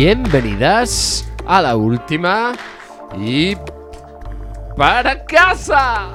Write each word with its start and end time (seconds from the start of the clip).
Bienvenidas 0.00 1.28
a 1.44 1.60
la 1.60 1.74
última 1.74 2.52
y 3.18 3.56
para 4.76 5.24
casa. 5.24 6.10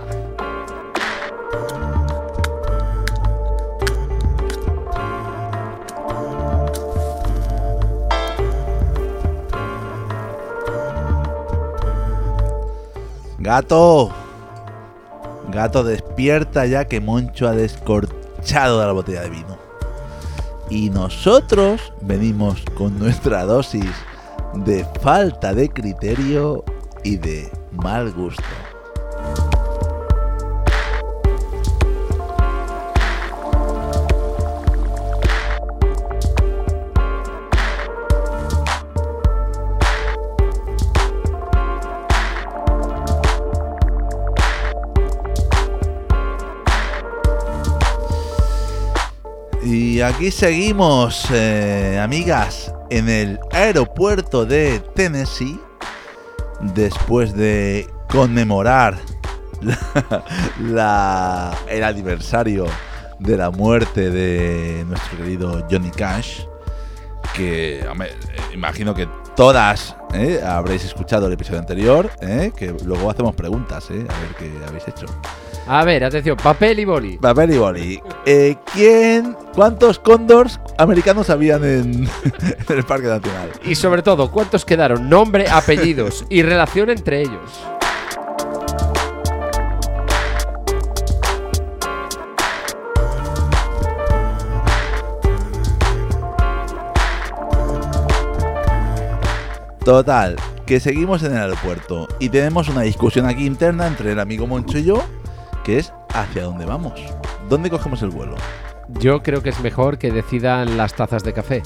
Gato. 13.38 14.14
Gato, 15.50 15.84
despierta 15.84 16.66
ya 16.68 16.86
que 16.86 17.02
Moncho 17.02 17.50
ha 17.50 17.52
descorchado 17.52 18.80
de 18.80 18.86
la 18.86 18.94
botella 18.94 19.24
de 19.24 19.30
vino. 19.30 19.53
Y 20.74 20.90
nosotros 20.90 21.94
venimos 22.02 22.66
con 22.76 22.98
nuestra 22.98 23.46
dosis 23.46 23.92
de 24.56 24.84
falta 25.04 25.54
de 25.54 25.70
criterio 25.70 26.66
y 27.04 27.18
de 27.18 27.48
mal 27.74 28.12
gusto. 28.12 28.42
Aquí 50.04 50.32
seguimos, 50.32 51.28
eh, 51.32 52.00
amigas, 52.02 52.74
en 52.90 53.08
el 53.08 53.40
aeropuerto 53.52 54.46
de 54.46 54.80
Tennessee, 54.96 55.60
después 56.76 57.34
de 57.34 57.88
conmemorar 58.10 58.98
el 61.70 61.84
aniversario 61.84 62.66
de 63.20 63.38
la 63.38 63.50
muerte 63.50 64.10
de 64.10 64.84
nuestro 64.86 65.18
querido 65.18 65.66
Johnny 65.70 65.92
Cash, 65.92 66.42
que 67.34 67.86
imagino 68.54 68.94
que 68.94 69.08
todas 69.36 69.96
eh, 70.14 70.42
habréis 70.46 70.84
escuchado 70.84 71.28
el 71.28 71.34
episodio 71.34 71.60
anterior, 71.60 72.10
eh, 72.22 72.52
que 72.56 72.76
luego 72.84 73.10
hacemos 73.10 73.36
preguntas, 73.36 73.90
a 73.90 73.94
ver 73.94 74.36
qué 74.38 74.52
habéis 74.68 74.88
hecho. 74.88 75.06
A 75.66 75.86
ver, 75.86 76.04
atención, 76.04 76.36
papel 76.36 76.80
y 76.80 76.86
boli. 76.86 77.18
Papel 77.18 77.54
y 77.54 77.58
boli. 77.58 78.02
Eh, 78.26 78.58
¿Quién, 78.74 79.38
cuántos 79.54 79.98
cóndors 79.98 80.60
americanos 80.78 81.30
habían 81.30 81.64
en, 81.64 82.04
en 82.70 82.78
el 82.78 82.84
Parque 82.84 83.08
Nacional? 83.08 83.50
Y 83.64 83.76
sobre 83.76 84.02
todo, 84.02 84.30
¿cuántos 84.30 84.66
quedaron? 84.66 85.10
Nombre, 85.10 85.50
apellidos 85.50 86.26
y 86.30 86.44
relación 86.44 86.90
entre 86.90 87.22
ellos. 87.22 87.62
Total, 99.86 100.38
que 100.66 100.80
seguimos 100.80 101.24
en 101.24 101.34
el 101.34 101.40
aeropuerto 101.40 102.08
y 102.20 102.30
tenemos 102.30 102.70
una 102.70 102.82
discusión 102.82 103.26
aquí 103.26 103.46
interna 103.46 103.86
entre 103.88 104.14
el 104.14 104.20
amigo 104.20 104.48
Moncho 104.48 104.78
y 104.78 104.86
yo, 104.86 105.04
que 105.64 105.80
es 105.80 105.94
hacia 106.14 106.44
dónde 106.44 106.66
vamos. 106.66 107.00
¿Dónde 107.50 107.70
cogemos 107.70 108.02
el 108.02 108.10
vuelo? 108.10 108.36
Yo 109.00 109.24
creo 109.24 109.42
que 109.42 109.50
es 109.50 109.60
mejor 109.62 109.98
que 109.98 110.12
decidan 110.12 110.78
las 110.78 110.94
tazas 110.94 111.24
de 111.24 111.34
café. 111.34 111.64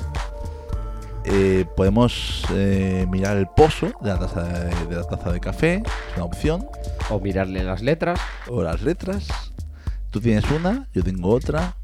Eh, 1.26 1.66
podemos 1.76 2.44
eh, 2.52 3.06
mirar 3.10 3.36
el 3.38 3.48
pozo 3.48 3.88
de 4.02 4.10
la, 4.10 4.18
taza 4.20 4.44
de, 4.44 4.86
de 4.86 4.96
la 4.96 5.04
taza 5.04 5.32
de 5.32 5.40
café, 5.42 5.76
es 5.76 6.16
una 6.16 6.24
opción, 6.26 6.66
O 7.10 7.20
mirarle 7.20 7.64
las 7.64 7.82
letras. 7.82 8.20
o 8.48 8.64
las 8.64 8.82
letras. 8.82 9.28
Tú 10.12 10.22
tienes 10.22 10.50
una, 10.52 10.88
yo 10.94 11.04
tengo 11.04 11.30
otra. 11.30 11.76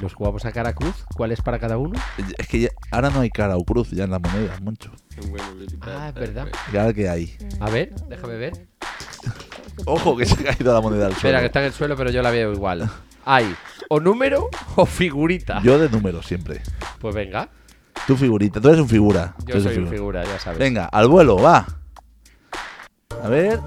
Nos 0.00 0.14
jugamos 0.14 0.44
a 0.44 0.52
cara 0.52 0.72
cruz. 0.72 1.04
¿Cuál 1.16 1.32
es 1.32 1.40
para 1.42 1.58
cada 1.58 1.76
uno? 1.78 1.98
Es 2.38 2.46
que 2.48 2.60
ya- 2.60 2.70
ahora 2.90 3.10
no 3.10 3.20
hay 3.20 3.30
cara 3.30 3.56
o 3.56 3.64
cruz 3.64 3.90
ya 3.90 4.04
en 4.04 4.10
las 4.12 4.20
monedas, 4.20 4.60
Moncho. 4.62 4.90
Ah, 5.82 6.08
es 6.08 6.14
verdad. 6.14 6.46
¿Y 6.72 6.76
ahora 6.76 6.92
qué 6.92 7.08
hay? 7.08 7.36
A 7.60 7.70
ver, 7.70 7.92
déjame 8.08 8.36
ver. 8.36 8.66
Ojo 9.84 10.16
que 10.16 10.26
se 10.26 10.34
ha 10.34 10.52
caído 10.54 10.72
la 10.72 10.80
moneda 10.80 11.06
al 11.06 11.12
suelo. 11.12 11.28
Espera, 11.28 11.40
que 11.40 11.46
está 11.46 11.60
en 11.60 11.66
el 11.66 11.72
suelo, 11.72 11.96
pero 11.96 12.10
yo 12.10 12.22
la 12.22 12.30
veo 12.30 12.52
igual. 12.52 12.90
Hay 13.24 13.54
o 13.88 14.00
número 14.00 14.48
o 14.76 14.86
figurita. 14.86 15.60
Yo 15.62 15.78
de 15.78 15.88
número 15.88 16.22
siempre. 16.22 16.62
Pues 17.00 17.14
venga, 17.14 17.48
Tu 18.06 18.16
figurita, 18.16 18.60
tú 18.60 18.68
eres 18.68 18.80
un 18.80 18.88
figura. 18.88 19.34
tú 19.38 19.52
yo 19.52 19.60
soy 19.60 19.76
un 19.76 19.84
un 19.84 19.90
figura, 19.90 20.24
ya 20.24 20.38
sabes. 20.38 20.58
Venga, 20.58 20.86
al 20.86 21.08
vuelo, 21.08 21.36
va. 21.36 21.66
A 23.22 23.28
ver. 23.28 23.60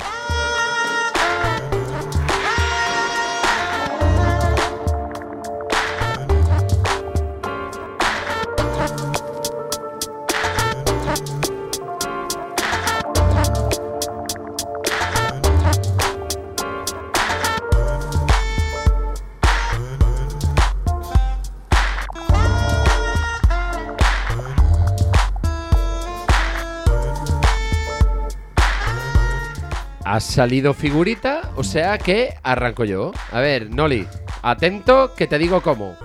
Has 30.06 30.24
salido 30.24 30.76
figurita, 30.76 31.52
o 31.56 31.64
sea 31.64 31.98
que 31.98 32.36
arranco 32.44 32.86
yo. 32.86 33.12
A 33.32 33.40
ver, 33.40 33.72
Noli, 33.72 34.08
atento 34.44 35.16
que 35.16 35.26
te 35.26 35.40
digo 35.40 35.62
cómo. 35.62 35.98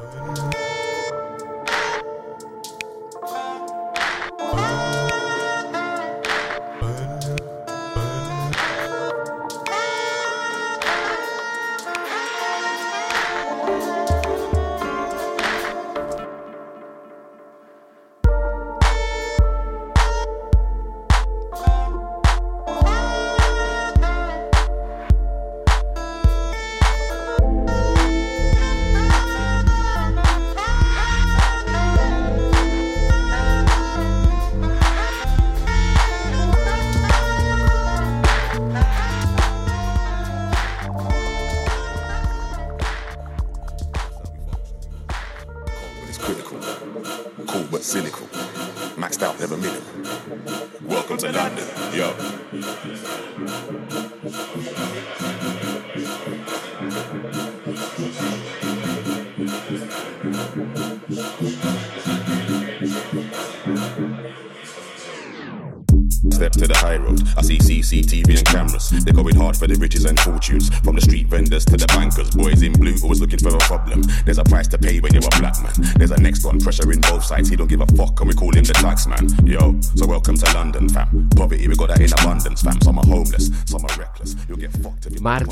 Pay 75.53 75.63
when 75.63 75.75
you're 75.75 75.81
a 75.81 75.81
black 75.81 75.87
man. 75.87 75.99
There's 75.99 76.11
a 76.11 76.21
next 76.21 76.45
one, 76.45 76.59
pressure 76.59 76.93
in 76.93 77.01
both 77.01 77.25
sides. 77.25 77.49
He 77.49 77.57
don't 77.57 77.69
give 77.69 77.81
a 77.81 77.87
fuck, 77.87 78.21
and 78.21 78.29
we 78.29 78.35
call 78.35 78.55
him 78.55 78.65
the 78.65 78.73
tax 78.75 79.07
man. 79.07 79.29
Yo, 79.47 79.81
so 79.81 80.07
welcome 80.07 80.37
to 80.37 80.55
London, 80.55 80.89
fam. 80.89 81.29
Poverty, 81.37 81.69
we 81.69 81.77
got 81.77 81.89
that 81.89 82.01
in 82.01 82.13
abundance, 82.13 82.63
fam. 82.63 82.81
Some 82.83 82.99
are 82.99 83.07
homeless, 83.07 83.51
some 83.67 83.85
are 83.85 83.99
reckless. 83.99 84.37
You'll 84.49 84.59
get 84.59 84.73
fucked 84.73 85.07
if 85.07 85.15
you 85.15 85.21
Mark. 85.21 85.49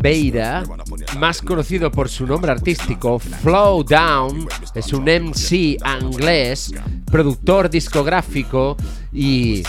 Beira, 0.00 0.64
más 1.18 1.42
conocido 1.42 1.90
por 1.90 2.08
su 2.08 2.26
nombre 2.26 2.52
artístico 2.52 3.18
Flow 3.18 3.82
Down, 3.82 4.48
es 4.74 4.92
un 4.92 5.04
MC 5.04 5.78
inglés, 6.00 6.72
productor 7.06 7.70
discográfico 7.70 8.76
y 9.12 9.62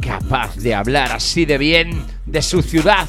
capaz 0.00 0.56
de 0.56 0.74
hablar 0.74 1.12
así 1.12 1.44
de 1.44 1.58
bien 1.58 2.04
de 2.24 2.42
su 2.42 2.62
ciudad 2.62 3.08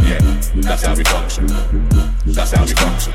That's 0.61 0.83
how 0.83 0.95
we 0.95 1.03
function. 1.03 1.47
That's 2.25 2.51
how 2.51 2.63
we 2.63 2.73
function. 2.73 3.13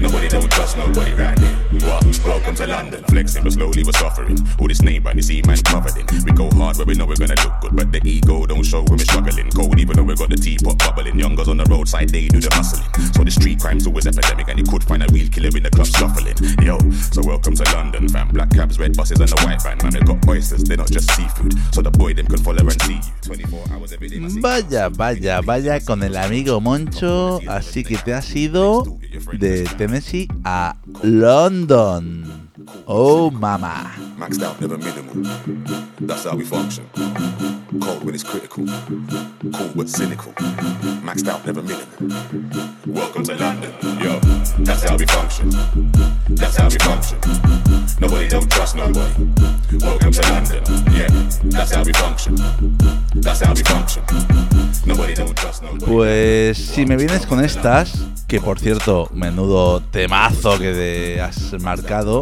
Nobody 0.00 0.28
don't 0.28 0.50
trust 0.50 0.76
nobody. 0.76 1.12
Right 1.12 1.38
here. 1.38 1.54
What? 1.84 2.04
Welcome 2.24 2.54
to 2.56 2.66
London. 2.66 3.04
Flexing, 3.04 3.44
but 3.44 3.52
slowly 3.52 3.84
we're 3.84 3.92
suffering. 3.92 4.38
All 4.58 4.68
this 4.68 4.82
name 4.82 5.02
brand, 5.02 5.18
you 5.18 5.22
see 5.22 5.42
man 5.42 5.58
covered 5.58 5.96
in. 5.96 6.06
We 6.24 6.32
go 6.32 6.50
hard 6.50 6.76
where 6.76 6.86
we 6.86 6.94
know 6.94 7.06
we're 7.06 7.16
gonna 7.16 7.36
look 7.44 7.60
good, 7.60 7.76
but 7.76 7.92
the 7.92 8.00
ego 8.04 8.46
don't 8.46 8.64
show 8.64 8.82
when 8.82 8.98
we're 8.98 9.04
struggling. 9.04 9.50
Cold 9.50 9.78
even 9.78 9.96
though 9.96 10.02
we 10.02 10.14
got 10.14 10.30
the 10.30 10.36
teapot 10.36 10.78
bubbling. 10.78 11.18
Youngers 11.18 11.48
on 11.48 11.58
the 11.58 11.64
roadside, 11.64 12.08
they 12.08 12.28
do 12.28 12.40
the 12.40 12.52
hustling. 12.54 12.88
So 13.12 13.24
the 13.24 13.30
street 13.30 13.60
crime's 13.60 13.86
always 13.86 14.06
epidemic, 14.06 14.48
and 14.48 14.58
you 14.58 14.64
could 14.64 14.84
find 14.84 15.02
a 15.02 15.06
real 15.12 15.28
killer 15.28 15.50
in 15.54 15.62
the 15.62 15.70
club 15.70 15.86
shuffling. 15.86 16.36
Yo, 16.64 16.78
so 17.12 17.22
welcome 17.22 17.54
to 17.54 17.64
London, 17.74 18.08
fam. 18.08 18.28
Black 18.28 18.50
cabs, 18.50 18.78
red 18.78 18.96
buses, 18.96 19.20
and 19.20 19.28
the 19.28 19.40
white 19.44 19.62
van. 19.62 19.78
Man, 19.82 19.92
they 19.92 20.00
got 20.00 20.26
oysters, 20.28 20.64
they're 20.64 20.78
not 20.78 20.90
just 20.90 21.10
seafood. 21.14 21.52
So 21.74 21.82
the 21.82 21.90
boy 21.90 22.14
them 22.14 22.26
can 22.26 22.38
follow 22.38 22.64
and 22.64 22.82
see 22.82 22.94
you. 22.94 23.12
24 23.22 23.64
hours 23.72 23.92
every 23.92 24.08
day. 24.08 24.18
Vaya, 24.40 24.88
vaya, 24.88 25.42
vaya 25.42 25.80
con 25.80 26.02
el 26.02 26.16
amigo 26.16 26.53
Moncho. 26.60 27.40
Así 27.48 27.84
que 27.84 27.96
te 27.96 28.14
has 28.14 28.34
ido 28.34 28.84
de 29.38 29.64
Tennessee 29.76 30.28
a 30.44 30.76
London. 31.02 32.50
Oh, 32.86 33.30
mama. 33.30 33.92
Maxed 34.18 34.42
out, 34.42 34.60
never 34.60 34.78
minimal. 34.78 35.14
That's 36.00 36.24
how 36.24 36.36
we 36.36 36.44
function. 36.44 36.84
Cold 37.80 38.04
when 38.04 38.14
it's 38.14 38.22
critical. 38.22 38.64
Cool 39.52 39.72
but 39.74 39.88
cynical. 39.88 40.32
Maxed 41.02 41.28
out, 41.28 41.44
never 41.44 41.62
minimal. 41.62 42.16
Welcome 42.86 43.24
to 43.24 43.34
London. 43.34 43.72
Yo, 44.00 44.20
that's 44.58 44.82
how 44.84 44.96
we 44.96 45.06
function. 45.06 45.50
That's 46.30 46.56
how 46.56 46.68
we 46.68 46.78
function. 46.78 47.18
Nobody 48.00 48.28
don't 48.28 48.50
trust 48.50 48.76
nobody. 48.76 49.26
Welcome 49.80 50.12
to 50.12 50.22
London. 50.30 50.62
Yeah, 50.92 51.08
that's 51.44 51.72
how 51.72 51.82
we 51.82 51.92
function. 51.92 52.36
That's 53.14 53.40
how 53.40 53.54
we 53.54 53.62
function. 53.62 54.02
Nobody 54.86 55.14
don't 55.14 55.36
trust 55.36 55.62
nobody. 55.62 55.86
Pues 55.86 56.58
si 56.58 56.86
me 56.86 56.96
vienes 56.96 57.26
con 57.26 57.44
estas, 57.44 57.92
que 58.28 58.40
por 58.40 58.58
cierto, 58.58 59.08
menudo 59.12 59.80
temazo 59.80 60.58
que 60.58 60.72
te 60.72 61.20
has 61.20 61.60
marcado, 61.60 62.20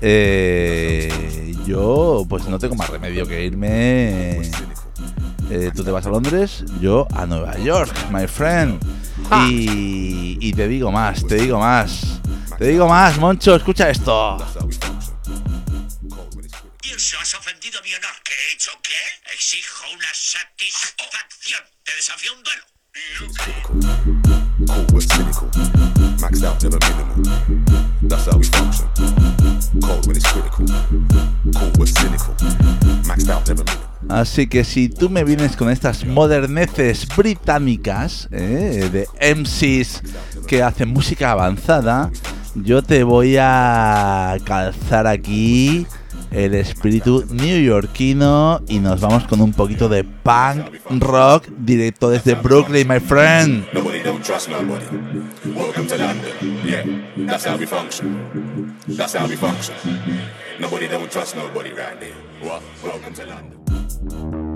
eh, 0.00 1.54
yo 1.66 2.24
pues 2.28 2.46
no 2.48 2.58
tengo 2.58 2.74
más 2.74 2.90
remedio 2.90 3.26
que 3.26 3.44
irme. 3.44 4.40
Eh, 5.50 5.72
tú 5.74 5.84
te 5.84 5.90
vas 5.90 6.06
a 6.06 6.10
Londres, 6.10 6.64
yo 6.80 7.06
a 7.14 7.26
Nueva 7.26 7.58
York, 7.58 7.92
my 8.10 8.26
friend. 8.26 8.80
Y, 9.48 10.38
y 10.40 10.52
te 10.52 10.66
digo 10.68 10.90
más, 10.90 11.26
te 11.26 11.36
digo 11.36 11.58
más. 11.58 12.20
Te 12.58 12.66
digo 12.66 12.88
más, 12.88 13.18
Moncho, 13.18 13.54
escucha 13.56 13.88
esto. 13.88 14.36
That's 14.38 14.56
how 14.56 14.66
we 14.66 14.72
function. 14.74 15.14
Cold 16.10 16.34
when 16.34 16.44
it's 16.44 16.54
critical. 16.54 16.92
Irse, 16.92 17.16
has 17.16 17.34
ofendido 17.34 17.80
mi 17.82 17.94
honor. 17.94 18.14
¿Qué 18.24 18.32
he 18.32 18.54
hecho 18.54 18.70
qué? 18.82 19.32
Exijo 19.32 19.86
una 19.94 20.08
satisfacción. 20.12 21.60
Te 21.84 21.96
desafío 21.96 22.32
un 22.34 22.42
duelo. 22.42 22.62
Cool 24.66 24.86
but 24.92 25.02
cynical. 25.02 25.48
Maxed 26.20 26.44
out, 26.44 26.62
never 26.62 26.78
minimal. 26.80 27.22
That's 28.02 28.26
how 28.26 28.36
we 28.36 28.44
function. 28.44 28.88
Cold 29.80 30.06
when 30.06 30.16
it's 30.16 30.26
critical. 30.30 30.66
Cool 31.56 31.70
but 31.78 31.88
cynical. 31.88 32.34
Maxed 33.06 33.30
out, 33.30 33.48
never 33.48 33.64
minimal. 33.64 33.89
Así 34.10 34.48
que 34.48 34.64
si 34.64 34.88
tú 34.88 35.08
me 35.08 35.22
vienes 35.22 35.56
con 35.56 35.70
estas 35.70 36.04
moderneces 36.04 37.06
británicas 37.16 38.28
eh, 38.32 38.90
de 38.92 39.36
MCs 39.36 40.02
que 40.48 40.64
hacen 40.64 40.88
música 40.88 41.30
avanzada, 41.30 42.10
yo 42.56 42.82
te 42.82 43.04
voy 43.04 43.36
a 43.38 44.36
calzar 44.44 45.06
aquí 45.06 45.86
el 46.32 46.54
espíritu 46.54 47.24
neoyorquino 47.30 48.60
y 48.66 48.80
nos 48.80 49.00
vamos 49.00 49.28
con 49.28 49.40
un 49.40 49.52
poquito 49.52 49.88
de 49.88 50.02
punk 50.02 50.66
rock 50.98 51.46
directo 51.58 52.10
desde 52.10 52.34
Brooklyn, 52.34 52.88
my 52.88 52.98
friend. 52.98 53.64
Nobody 53.72 54.02
don't 54.02 54.24
trust 54.24 54.48
nobody. 54.48 54.86
Welcome 55.54 55.86
to 55.86 55.96
London. 55.96 56.32
Yeah, 56.64 56.84
that's 57.28 57.46
how 57.46 57.56
we 57.56 57.64
function. 57.64 58.76
That's 58.88 59.14
how 59.14 59.28
we 59.28 59.36
function. 59.36 59.74
Nobody 60.58 60.88
don't 60.88 61.10
trust 61.10 61.36
nobody 61.36 61.70
right 61.70 61.98
there. 62.00 62.14
Welcome 62.82 63.14
to 63.14 63.26
London. 63.26 63.79
You 64.02 64.49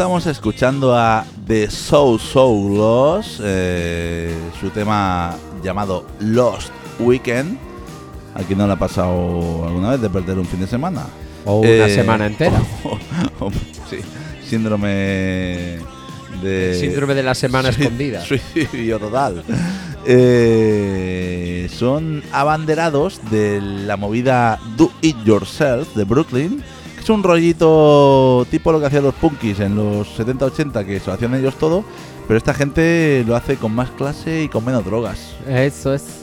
Estamos 0.00 0.24
escuchando 0.26 0.96
a 0.96 1.26
The 1.46 1.70
So 1.70 2.18
So 2.18 2.50
Lost, 2.74 3.38
eh, 3.44 4.34
su 4.58 4.70
tema 4.70 5.36
llamado 5.62 6.06
Lost 6.20 6.70
Weekend. 7.00 7.58
¿A 8.34 8.42
quién 8.42 8.58
no 8.60 8.66
le 8.66 8.72
ha 8.72 8.78
pasado 8.78 9.66
alguna 9.66 9.90
vez 9.90 10.00
de 10.00 10.08
perder 10.08 10.38
un 10.38 10.46
fin 10.46 10.60
de 10.60 10.66
semana? 10.66 11.04
O 11.44 11.60
una 11.60 11.86
semana 11.90 12.24
entera. 12.24 12.58
o- 12.84 13.44
o- 13.44 13.50
sí, 13.90 13.98
síndrome 14.48 15.80
de. 16.42 16.78
Síndrome 16.80 17.14
de 17.14 17.22
la 17.22 17.34
semana 17.34 17.70
Sui- 17.70 17.82
escondida. 17.82 18.24
Suicidio 18.24 18.98
total. 18.98 19.44
Eh, 20.06 21.68
son 21.78 22.22
abanderados 22.32 23.20
de 23.30 23.60
la 23.60 23.98
movida 23.98 24.60
Do 24.78 24.90
It 25.02 25.16
Yourself 25.26 25.94
de 25.94 26.04
Brooklyn. 26.04 26.62
Es 27.00 27.08
un 27.08 27.22
rollito 27.22 28.46
tipo 28.50 28.70
lo 28.72 28.78
que 28.78 28.86
hacían 28.86 29.04
los 29.04 29.14
punkis 29.14 29.58
en 29.60 29.74
los 29.74 30.06
70-80, 30.18 30.84
que 30.84 31.00
se 31.00 31.06
lo 31.06 31.14
hacían 31.14 31.34
ellos 31.34 31.54
todo. 31.54 31.82
Pero 32.28 32.36
esta 32.36 32.52
gente 32.52 33.24
lo 33.26 33.34
hace 33.34 33.56
con 33.56 33.74
más 33.74 33.90
clase 33.90 34.42
y 34.42 34.48
con 34.48 34.64
menos 34.64 34.84
drogas. 34.84 35.34
Eso 35.48 35.94
es. 35.94 36.19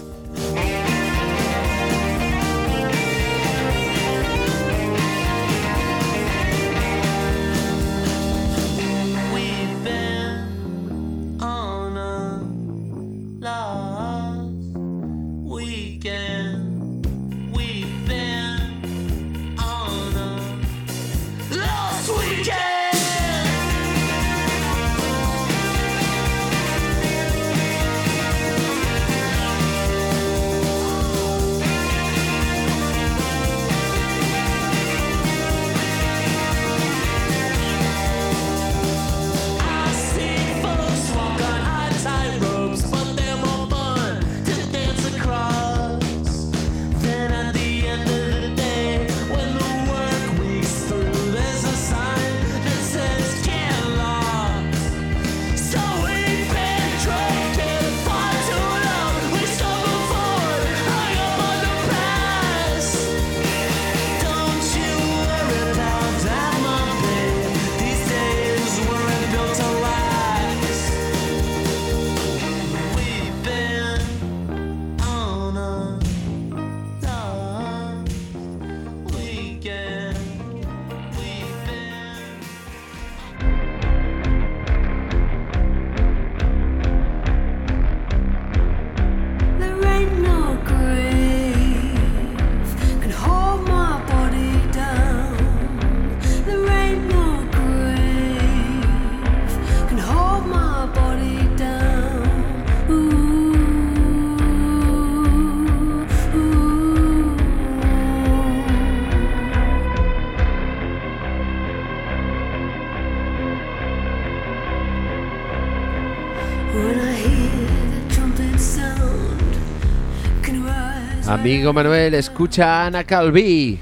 Amigo 121.27 121.73
Manuel, 121.73 122.13
escucha 122.13 122.83
a 122.83 122.85
Ana 122.85 123.03
Calví. 123.03 123.79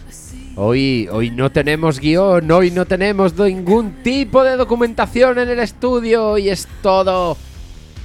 Hoy, 0.56 1.08
hoy 1.12 1.30
no 1.30 1.52
tenemos 1.52 2.00
guion, 2.00 2.50
hoy 2.50 2.72
no 2.72 2.86
tenemos 2.86 3.38
ningún 3.38 4.02
tipo 4.02 4.44
de 4.44 4.58
documentación 4.58 5.38
en 5.38 5.50
el 5.50 5.60
estudio 5.60 6.40
y 6.40 6.50
es 6.50 6.68
todo 6.82 7.38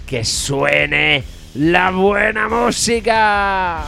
que 0.07 0.25
suene 0.25 1.25
la 1.55 1.91
buena 1.91 2.49
música. 2.49 3.87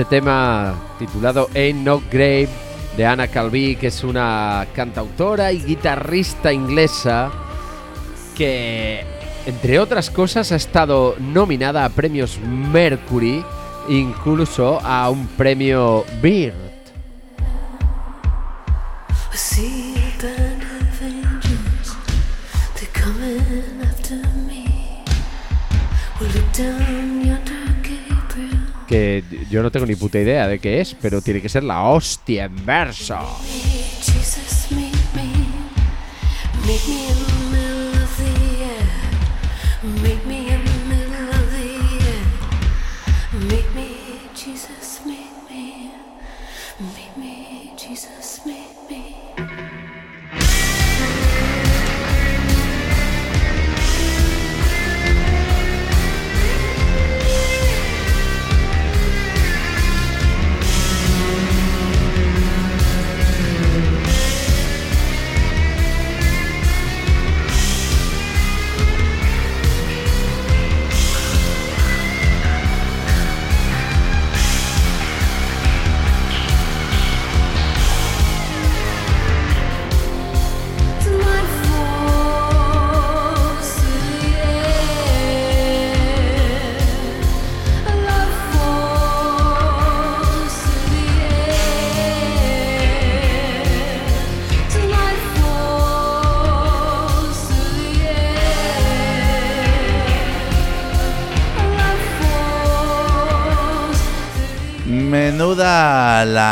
Este 0.00 0.16
tema 0.16 0.74
titulado 0.98 1.50
Ain't 1.54 1.84
No 1.84 2.00
Grave 2.10 2.48
de 2.96 3.04
Anna 3.04 3.28
Calví, 3.28 3.76
que 3.76 3.88
es 3.88 4.02
una 4.02 4.66
cantautora 4.74 5.52
y 5.52 5.60
guitarrista 5.60 6.54
inglesa 6.54 7.30
que, 8.34 9.04
entre 9.44 9.78
otras 9.78 10.08
cosas, 10.08 10.52
ha 10.52 10.56
estado 10.56 11.16
nominada 11.18 11.84
a 11.84 11.90
premios 11.90 12.38
Mercury, 12.40 13.44
incluso 13.90 14.80
a 14.80 15.10
un 15.10 15.26
premio 15.26 16.06
Beard. 16.22 16.54
Que 28.90 29.22
yo 29.48 29.62
no 29.62 29.70
tengo 29.70 29.86
ni 29.86 29.94
puta 29.94 30.18
idea 30.18 30.48
de 30.48 30.58
qué 30.58 30.80
es, 30.80 30.96
pero 31.00 31.22
tiene 31.22 31.40
que 31.40 31.48
ser 31.48 31.62
la 31.62 31.84
hostia 31.84 32.46
en 32.46 32.66
verso. 32.66 33.16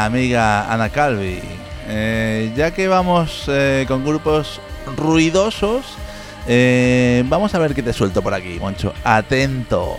Amiga 0.05 0.73
Ana 0.73 0.89
Calvi. 0.89 1.41
Eh, 1.89 2.53
ya 2.55 2.71
que 2.73 2.89
vamos 2.89 3.45
eh, 3.49 3.85
con 3.89 4.05
grupos 4.05 4.61
ruidosos, 4.97 5.87
eh, 6.47 7.25
vamos 7.27 7.55
a 7.55 7.59
ver 7.59 7.75
qué 7.75 7.83
te 7.83 7.93
suelto 7.93 8.23
por 8.23 8.35
aquí, 8.35 8.59
Moncho. 8.61 8.93
Atento. 9.05 9.99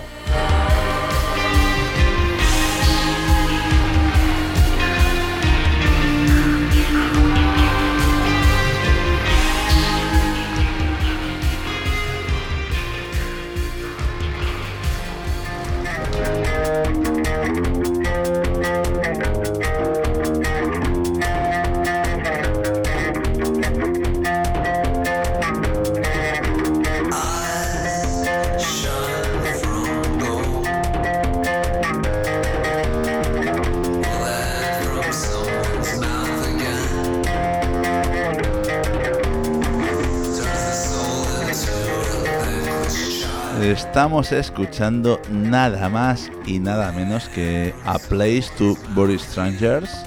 Estamos 43.99 44.31
escuchando 44.31 45.19
nada 45.29 45.89
más 45.89 46.31
y 46.45 46.59
nada 46.59 46.93
menos 46.93 47.27
que 47.27 47.73
A 47.83 47.99
Place 47.99 48.45
to 48.57 48.77
Bury 48.95 49.19
Strangers, 49.19 50.05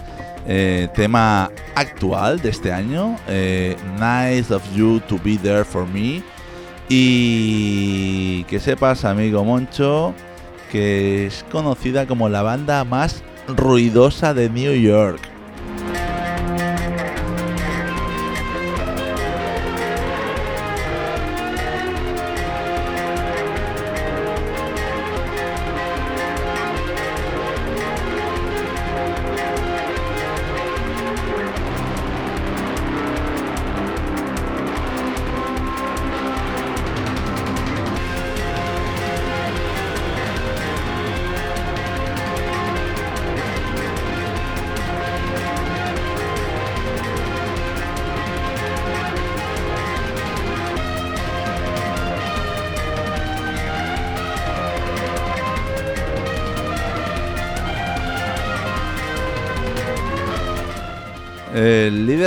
eh, 0.49 0.89
tema 0.95 1.51
actual 1.75 2.41
de 2.41 2.49
este 2.49 2.73
año. 2.73 3.19
eh, 3.29 3.77
nice 3.97 4.51
of 4.51 4.63
you 4.75 4.99
to 5.01 5.19
be 5.23 5.37
there 5.37 5.63
for 5.63 5.87
me. 5.87 6.23
Y 6.89 8.45
que 8.45 8.59
sepas, 8.61 9.05
amigo 9.05 9.45
Moncho, 9.45 10.15
que 10.71 11.27
es 11.27 11.45
conocida 11.53 12.07
como 12.07 12.31
la 12.31 12.41
banda 12.41 12.85
más 12.85 13.23
ruidosa 13.47 14.33
de 14.33 14.49
New 14.49 14.73
York. 14.73 15.32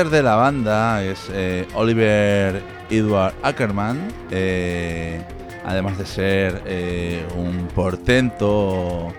Líder 0.05 0.17
de 0.17 0.24
la 0.24 0.35
banda 0.35 1.03
es 1.03 1.19
eh, 1.33 1.67
Oliver 1.74 2.62
Edward 2.89 3.33
Ackerman, 3.43 3.97
eh, 4.31 5.19
además 5.65 5.97
de 5.97 6.05
ser 6.05 6.62
eh, 6.65 7.24
un 7.38 7.67
portento 7.74 9.12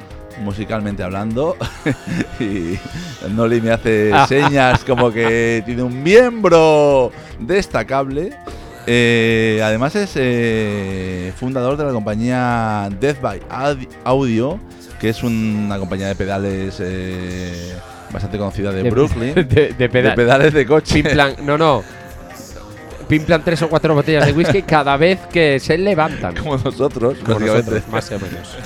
musicalmente 0.45 1.03
hablando, 1.03 1.57
y 2.41 2.79
Noli 3.31 3.61
me 3.61 3.73
hace 3.73 4.13
señas 4.29 4.85
como 4.85 5.11
que 5.11 5.63
tiene 5.67 5.83
un 5.83 6.03
miembro 6.03 7.11
destacable. 7.41 8.33
Eh, 8.87 9.61
además 9.65 9.97
es 9.97 10.13
eh, 10.15 11.33
fundador 11.37 11.77
de 11.77 11.85
la 11.85 11.91
compañía 11.93 12.89
Death 13.01 13.21
by 13.21 13.41
Aud- 13.51 13.89
Audio, 14.05 14.61
que 15.01 15.09
es 15.09 15.23
una 15.25 15.79
compañía 15.79 16.07
de 16.07 16.15
pedales 16.15 16.77
eh, 16.81 17.75
bastante 18.11 18.39
conocida 18.39 18.73
de, 18.73 18.83
De- 18.83 18.91
Brooklyn. 18.91 19.35
de- 19.35 19.45
de 19.45 19.73
de 19.75 19.89
pedal. 19.89 20.15
pedales 20.15 20.53
de 20.53 20.67
coche. 20.67 20.95
Pimplan, 21.03 21.35
no, 21.43 21.57
no. 21.59 21.83
Pimplan 23.09 23.45
tres 23.45 23.63
o 23.63 23.69
cuatro 23.69 23.95
botellas 23.95 24.27
de 24.27 24.33
whisky 24.33 24.63
cada 24.63 24.97
vez 24.97 25.21
que 25.33 25.61
se 25.61 25.79
levantan. 25.79 26.35
como 26.43 26.57
nosotros, 26.57 27.19
Como 27.25 27.39
nosotros, 27.39 27.83
más 27.89 28.11
o 28.11 28.19
menos. 28.19 28.57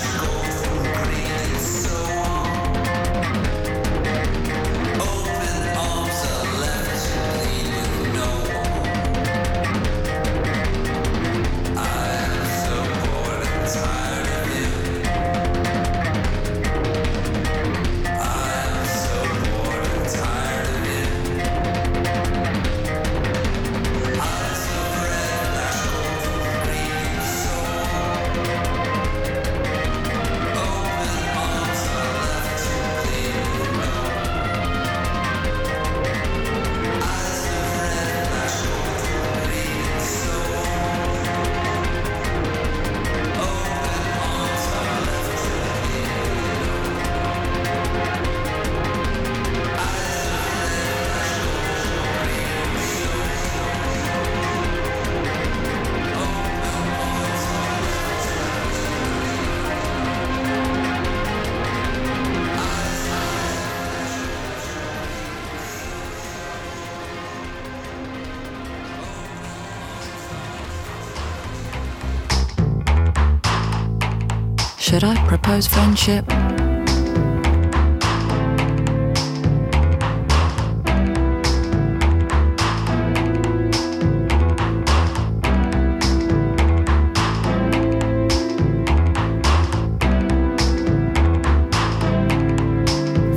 Should 74.90 75.04
I 75.04 75.14
propose 75.28 75.68
friendship? 75.68 76.26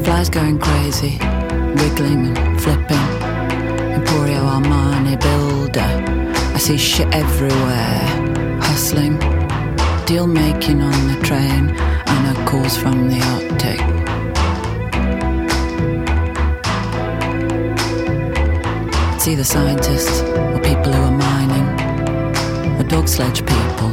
Flies 0.04 0.30
going 0.32 0.58
crazy, 0.58 1.20
wiggling 1.76 2.36
and 2.36 2.60
flipping. 2.60 2.98
Emporio 3.94 4.42
Armani 4.56 5.22
builder. 5.22 6.34
I 6.56 6.58
see 6.58 6.78
shit 6.78 7.14
everywhere. 7.14 8.03
Deal 10.14 10.28
making 10.28 10.80
on 10.80 11.08
the 11.08 11.20
train, 11.26 11.76
I 12.06 12.16
know 12.24 12.46
calls 12.46 12.78
from 12.78 13.10
the 13.10 13.20
Arctic. 13.34 13.80
It's 19.16 19.28
either 19.28 19.44
scientists 19.44 20.22
or 20.22 20.60
people 20.60 20.94
who 20.94 21.02
are 21.02 21.18
mining, 21.30 21.68
or 22.80 22.84
dog 22.84 23.08
sledge 23.08 23.40
people. 23.44 23.92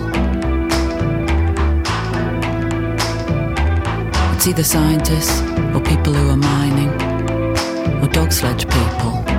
It's 4.34 4.46
either 4.46 4.62
scientists 4.62 5.40
or 5.74 5.80
people 5.80 6.12
who 6.12 6.28
are 6.28 6.36
mining, 6.36 6.90
or 8.02 8.08
dog 8.08 8.30
sledge 8.30 8.68
people. 8.68 9.29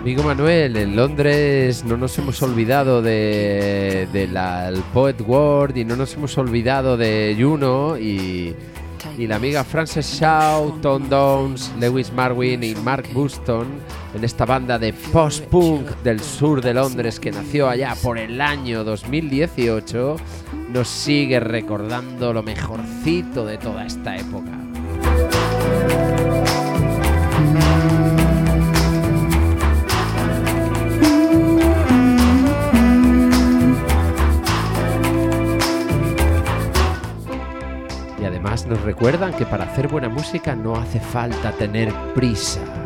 Amigo 0.00 0.22
Manuel, 0.22 0.78
en 0.78 0.96
Londres 0.96 1.84
no 1.84 1.98
nos 1.98 2.16
hemos 2.18 2.40
olvidado 2.42 3.02
de, 3.02 4.08
de 4.10 4.28
la 4.28 4.70
el 4.70 4.80
Poet 4.94 5.20
World 5.20 5.76
y 5.76 5.84
no 5.84 5.94
nos 5.94 6.14
hemos 6.14 6.38
olvidado 6.38 6.96
de 6.96 7.36
Juno 7.38 7.98
y, 7.98 8.56
y 9.18 9.26
la 9.26 9.36
amiga 9.36 9.62
Frances 9.62 10.06
Shaw, 10.18 10.80
Tom 10.80 11.10
Downs, 11.10 11.70
Lewis 11.78 12.10
Marwin 12.14 12.64
y 12.64 12.74
Mark 12.76 13.12
Buston 13.12 13.66
en 14.14 14.24
esta 14.24 14.46
banda 14.46 14.78
de 14.78 14.94
post-punk 14.94 15.90
del 16.02 16.20
sur 16.20 16.62
de 16.62 16.72
Londres 16.72 17.20
que 17.20 17.30
nació 17.30 17.68
allá 17.68 17.94
por 18.02 18.16
el 18.16 18.40
año 18.40 18.84
2018 18.84 20.16
nos 20.72 20.88
sigue 20.88 21.40
recordando 21.40 22.32
lo 22.32 22.42
mejorcito 22.42 23.44
de 23.44 23.58
toda 23.58 23.84
esta 23.84 24.16
época. 24.16 24.59
Además 38.50 38.66
nos 38.66 38.82
recuerdan 38.82 39.32
que 39.34 39.46
para 39.46 39.64
hacer 39.64 39.86
buena 39.86 40.08
música 40.08 40.56
no 40.56 40.74
hace 40.74 40.98
falta 40.98 41.52
tener 41.52 41.92
prisa. 42.14 42.79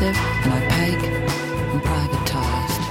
And 0.00 0.16
privatized. 1.82 2.82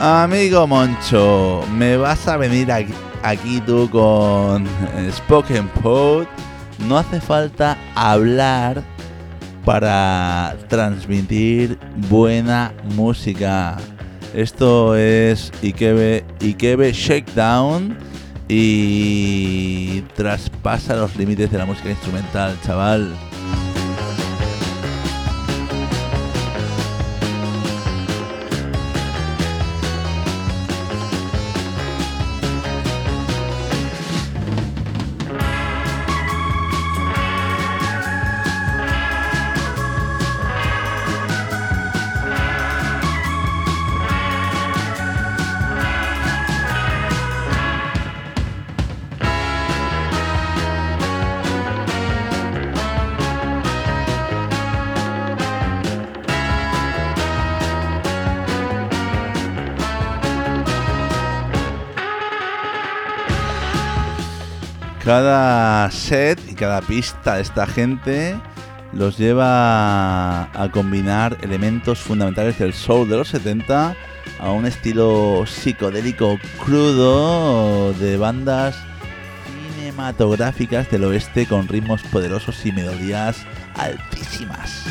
Amigo 0.00 0.66
Moncho, 0.66 1.62
me 1.72 1.96
vas 1.96 2.26
a 2.26 2.36
venir 2.36 2.72
aquí, 2.72 2.92
aquí 3.22 3.60
tú 3.60 3.88
con 3.90 4.66
eh, 4.96 5.10
Spoken 5.12 5.68
Pod. 5.68 6.26
No 6.88 6.98
hace 6.98 7.20
falta 7.20 7.76
hablar 7.94 8.82
para 9.64 10.56
transmitir 10.68 11.78
buena 12.08 12.72
música. 12.94 13.76
Esto 14.34 14.96
es 14.96 15.52
Ikebe, 15.62 16.24
Ikebe 16.40 16.92
Shakedown 16.92 17.98
y 18.48 20.02
traspasa 20.14 20.96
los 20.96 21.16
límites 21.16 21.50
de 21.50 21.58
la 21.58 21.66
música 21.66 21.90
instrumental, 21.90 22.56
chaval. 22.64 23.29
Pista 66.90 67.38
esta 67.38 67.68
gente 67.68 68.36
los 68.92 69.16
lleva 69.16 70.42
a 70.42 70.70
combinar 70.72 71.38
elementos 71.40 72.00
fundamentales 72.00 72.58
del 72.58 72.74
soul 72.74 73.08
de 73.08 73.16
los 73.16 73.28
70 73.28 73.94
a 74.40 74.50
un 74.50 74.66
estilo 74.66 75.44
psicodélico 75.46 76.36
crudo 76.58 77.92
de 77.92 78.16
bandas 78.16 78.76
cinematográficas 79.76 80.90
del 80.90 81.04
oeste 81.04 81.46
con 81.46 81.68
ritmos 81.68 82.02
poderosos 82.02 82.66
y 82.66 82.72
melodías 82.72 83.46
altísimas. 83.76 84.84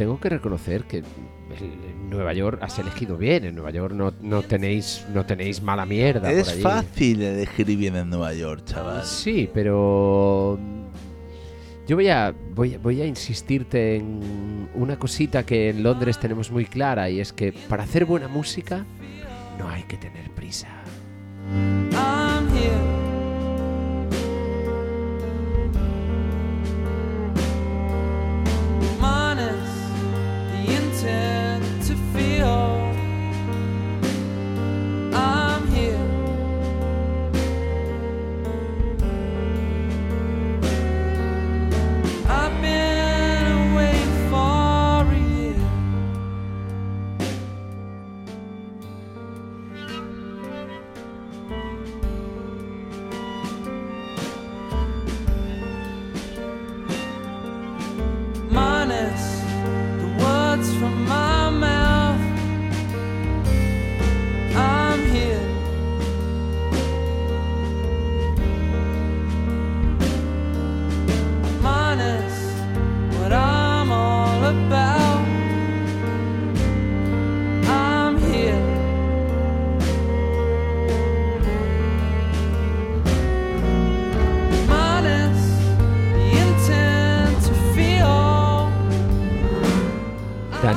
Tengo 0.00 0.18
que 0.18 0.30
reconocer 0.30 0.84
que 0.84 0.98
en 0.98 2.08
Nueva 2.08 2.32
York 2.32 2.58
has 2.62 2.78
elegido 2.78 3.18
bien. 3.18 3.44
En 3.44 3.54
Nueva 3.54 3.70
York 3.70 3.92
no, 3.94 4.14
no 4.22 4.40
tenéis 4.40 5.04
no 5.12 5.26
tenéis 5.26 5.60
mala 5.60 5.84
mierda 5.84 6.22
por 6.30 6.30
Es 6.38 6.48
allí. 6.48 6.62
fácil 6.62 7.20
elegir 7.22 7.66
bien 7.76 7.96
en 7.96 8.08
Nueva 8.08 8.32
York, 8.32 8.62
chaval. 8.64 9.04
Sí, 9.04 9.50
pero 9.52 10.58
yo 11.86 11.96
voy 11.96 12.08
a, 12.08 12.34
voy, 12.54 12.76
a- 12.76 12.78
voy 12.78 13.02
a 13.02 13.04
insistirte 13.04 13.96
en 13.96 14.70
una 14.74 14.98
cosita 14.98 15.44
que 15.44 15.68
en 15.68 15.82
Londres 15.82 16.18
tenemos 16.18 16.50
muy 16.50 16.64
clara 16.64 17.10
y 17.10 17.20
es 17.20 17.34
que 17.34 17.52
para 17.68 17.82
hacer 17.82 18.06
buena 18.06 18.26
música 18.26 18.86
no 19.58 19.68
hay 19.68 19.82
que 19.82 19.98
tener 19.98 20.30
prisa. 20.30 20.68
I'm 21.92 22.48
here. 22.56 22.99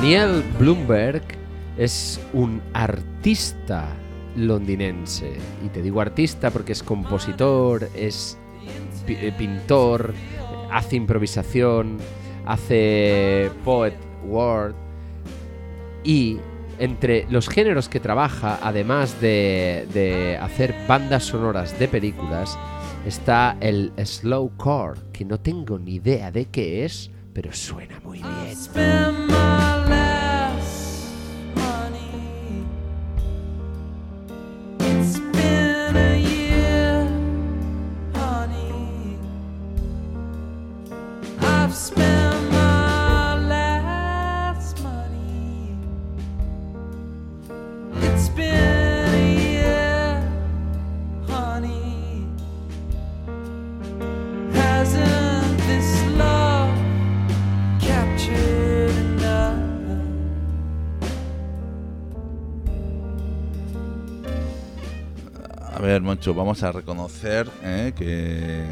Daniel 0.04 0.44
Bloomberg 0.58 1.22
es 1.78 2.20
un 2.34 2.60
artista 2.74 3.88
londinense. 4.36 5.32
Y 5.64 5.68
te 5.68 5.80
digo 5.80 6.02
artista 6.02 6.50
porque 6.50 6.72
es 6.72 6.82
compositor, 6.82 7.88
es 7.96 8.36
eh, 9.08 9.32
pintor, 9.38 10.12
hace 10.70 10.96
improvisación, 10.96 11.96
hace 12.44 13.50
poet 13.64 13.94
word. 14.26 14.74
Y 16.04 16.36
entre 16.78 17.26
los 17.30 17.48
géneros 17.48 17.88
que 17.88 17.98
trabaja, 17.98 18.58
además 18.60 19.18
de, 19.22 19.88
de 19.94 20.36
hacer 20.36 20.74
bandas 20.86 21.24
sonoras 21.24 21.78
de 21.78 21.88
películas, 21.88 22.58
está 23.06 23.56
el 23.58 23.90
slowcore, 24.04 25.00
que 25.14 25.24
no 25.24 25.40
tengo 25.40 25.78
ni 25.78 25.94
idea 25.94 26.30
de 26.30 26.44
qué 26.44 26.84
es, 26.84 27.10
pero 27.32 27.54
suena 27.54 27.98
muy 28.04 28.18
bien. 28.18 29.33
Moncho, 66.04 66.34
vamos 66.34 66.62
a 66.62 66.70
reconocer 66.72 67.48
eh, 67.62 67.92
que 67.96 68.64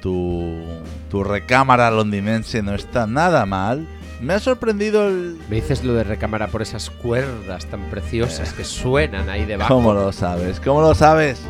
tu, 0.00 0.62
tu 1.10 1.24
recámara 1.24 1.90
londinense 1.90 2.62
no 2.62 2.74
está 2.74 3.06
nada 3.06 3.46
mal. 3.46 3.86
Me 4.20 4.34
ha 4.34 4.38
sorprendido 4.38 5.08
el... 5.08 5.38
Me 5.48 5.56
dices 5.56 5.82
lo 5.82 5.94
de 5.94 6.04
recámara 6.04 6.48
por 6.48 6.60
esas 6.60 6.90
cuerdas 6.90 7.66
tan 7.66 7.88
preciosas 7.90 8.52
que 8.52 8.64
suenan 8.64 9.30
ahí 9.30 9.44
debajo. 9.46 9.74
¿Cómo 9.74 9.94
lo 9.94 10.12
sabes? 10.12 10.60
¿Cómo 10.60 10.82
lo 10.82 10.94
sabes? 10.94 11.40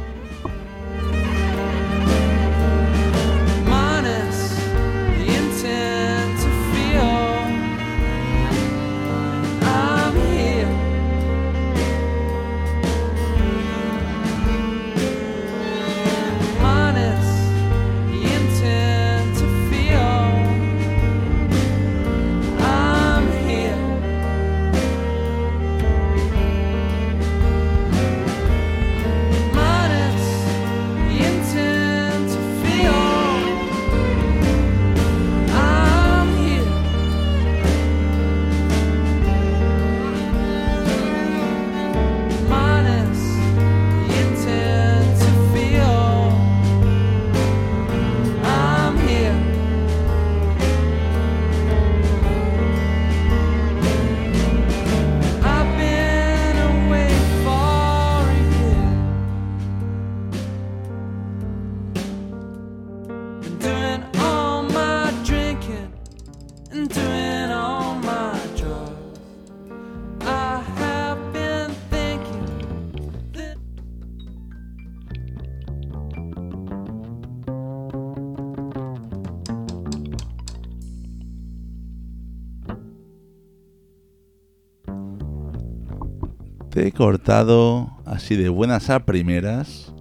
Te 86.70 86.86
he 86.86 86.92
cortado 86.92 87.90
así 88.06 88.36
de 88.36 88.48
buenas 88.48 88.90
a 88.90 89.00
primeras. 89.00 89.92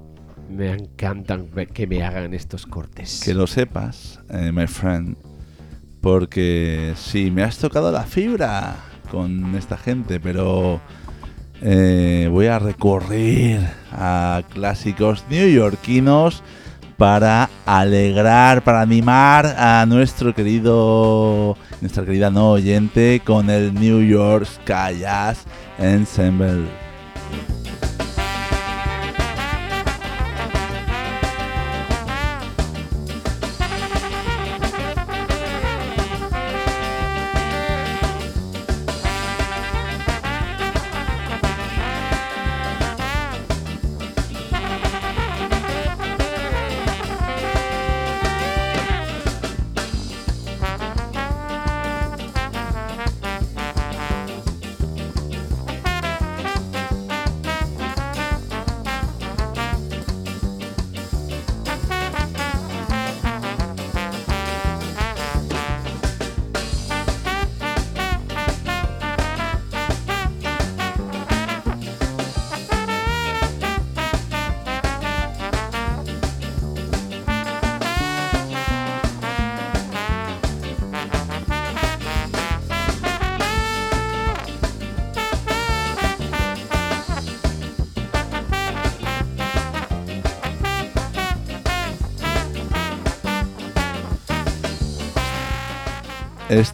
Me 0.51 0.71
encantan 0.71 1.47
que 1.73 1.87
me 1.87 2.03
hagan 2.03 2.35
estos 2.35 2.67
cortes. 2.67 3.21
Que 3.25 3.33
lo 3.33 3.47
sepas, 3.47 4.19
eh, 4.29 4.51
my 4.51 4.67
friend. 4.67 5.17
Porque 5.99 6.93
sí, 6.95 7.31
me 7.31 7.41
has 7.41 7.57
tocado 7.57 7.91
la 7.91 8.03
fibra 8.03 8.75
con 9.09 9.55
esta 9.55 9.77
gente, 9.77 10.19
pero 10.19 10.79
eh, 11.63 12.29
voy 12.31 12.45
a 12.45 12.59
recurrir 12.59 13.61
a 13.91 14.43
clásicos 14.53 15.25
neoyorquinos 15.27 16.43
para 16.97 17.49
alegrar, 17.65 18.63
para 18.63 18.81
animar 18.81 19.47
a 19.57 19.87
nuestro 19.87 20.35
querido, 20.35 21.57
nuestra 21.81 22.05
querida 22.05 22.29
no 22.29 22.51
oyente 22.51 23.23
con 23.25 23.49
el 23.49 23.73
New 23.73 24.03
York 24.03 24.45
Sky 24.45 24.99
Jazz 24.99 25.47
Ensemble. 25.79 26.78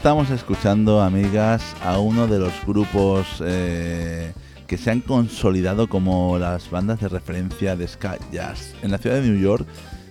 Estamos 0.06 0.30
escuchando, 0.30 1.02
amigas, 1.02 1.64
a 1.84 1.98
uno 1.98 2.28
de 2.28 2.38
los 2.38 2.54
grupos 2.64 3.42
eh, 3.44 4.34
que 4.68 4.78
se 4.78 4.92
han 4.92 5.02
consolidado 5.02 5.90
como 5.90 6.38
las 6.38 6.70
bandas 6.70 7.00
de 7.00 7.08
referencia 7.08 7.76
de 7.76 7.88
ska 7.88 8.20
jazz 8.32 8.76
en 8.84 8.92
la 8.92 9.00
ciudad 9.00 9.16
de 9.16 9.28
New 9.28 9.40
York, 9.40 9.66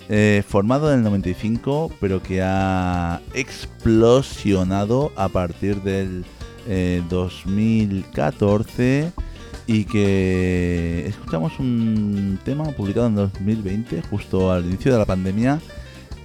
eh, 0.09 0.43
formado 0.49 0.93
en 0.93 0.99
el 0.99 1.05
95, 1.05 1.93
pero 2.01 2.21
que 2.21 2.43
ha 2.43 3.21
explosionado 3.35 5.13
a 5.15 5.29
partir 5.29 5.81
del 5.83 6.25
eh, 6.67 7.01
2014 7.09 9.13
y 9.69 9.85
que 9.85 11.07
escuchamos 11.07 11.61
un 11.61 12.41
tema 12.45 12.65
publicado 12.73 13.07
en 13.07 13.15
2020, 13.15 14.03
justo 14.11 14.51
al 14.51 14.65
inicio 14.65 14.93
de 14.93 14.99
la 14.99 15.07
pandemia. 15.07 15.61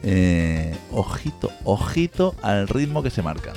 Eh, 0.03 0.75
ojito, 0.91 1.51
ojito 1.65 2.35
al 2.41 2.67
ritmo 2.67 3.03
que 3.03 3.09
se 3.09 3.21
marca. 3.21 3.53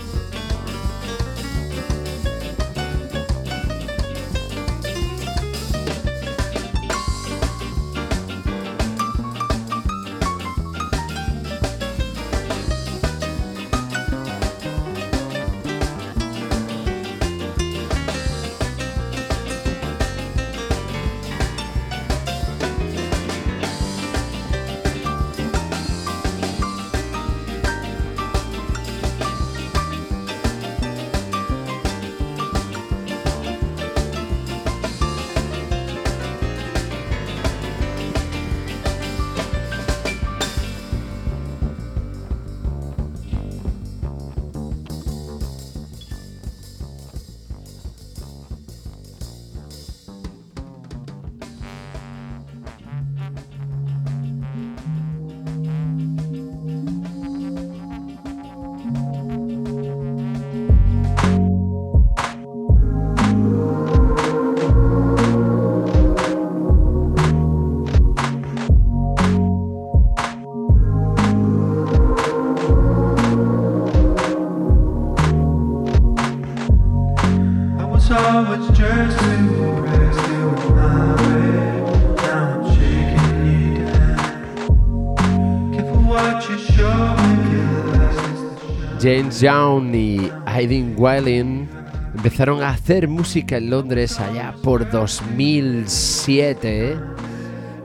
James 89.00 89.40
Young 89.40 89.94
y 89.94 90.30
Aidin 90.46 90.94
Wilding 90.96 91.68
empezaron 92.14 92.62
a 92.62 92.70
hacer 92.70 93.08
música 93.08 93.56
en 93.56 93.70
Londres 93.70 94.20
allá 94.20 94.54
por 94.62 94.88
2007 94.90 96.96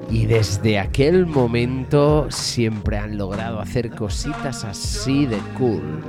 y 0.09 0.25
desde 0.25 0.79
aquel 0.79 1.25
momento 1.25 2.27
siempre 2.29 2.97
han 2.97 3.17
logrado 3.17 3.59
hacer 3.59 3.89
cositas 3.89 4.63
así 4.63 5.25
de 5.25 5.37
cool. 5.57 6.01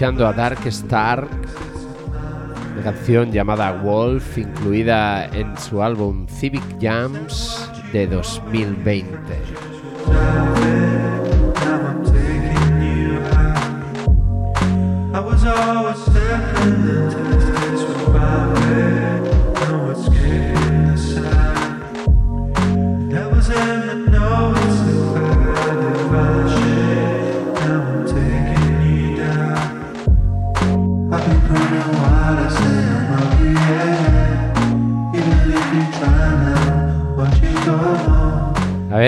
Escuchando 0.00 0.26
a 0.26 0.32
Dark 0.32 0.66
Star, 0.68 1.28
una 2.72 2.82
canción 2.82 3.30
llamada 3.32 3.70
Wolf, 3.82 4.38
incluida 4.38 5.26
en 5.26 5.54
su 5.58 5.82
álbum 5.82 6.26
Civic 6.26 6.62
Jams 6.80 7.70
de 7.92 8.06
2020. 8.06 9.59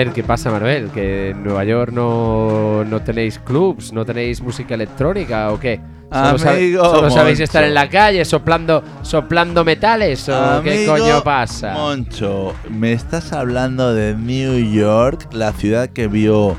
Ver, 0.03 0.13
¿qué 0.13 0.23
pasa, 0.23 0.51
Manuel? 0.51 0.89
¿Que 0.89 1.29
en 1.29 1.43
Nueva 1.43 1.63
York 1.63 1.91
no, 1.91 2.83
no 2.83 3.01
tenéis 3.01 3.39
clubs, 3.39 3.93
no 3.93 4.05
tenéis 4.05 4.41
música 4.41 4.75
electrónica 4.75 5.51
o 5.51 5.59
qué? 5.59 5.79
¿Solo, 6.11 6.49
Amigo 6.51 6.85
solo 6.85 7.09
sabéis 7.09 7.39
estar 7.39 7.63
en 7.63 7.73
la 7.73 7.89
calle 7.89 8.23
soplando, 8.23 8.83
soplando 9.01 9.65
metales 9.65 10.29
o 10.29 10.61
qué 10.61 10.85
coño 10.85 11.23
pasa? 11.23 11.73
Moncho, 11.73 12.53
me 12.69 12.93
estás 12.93 13.33
hablando 13.33 13.95
de 13.95 14.13
New 14.13 14.71
York, 14.71 15.27
la 15.33 15.53
ciudad 15.53 15.89
que 15.89 16.07
vio 16.07 16.55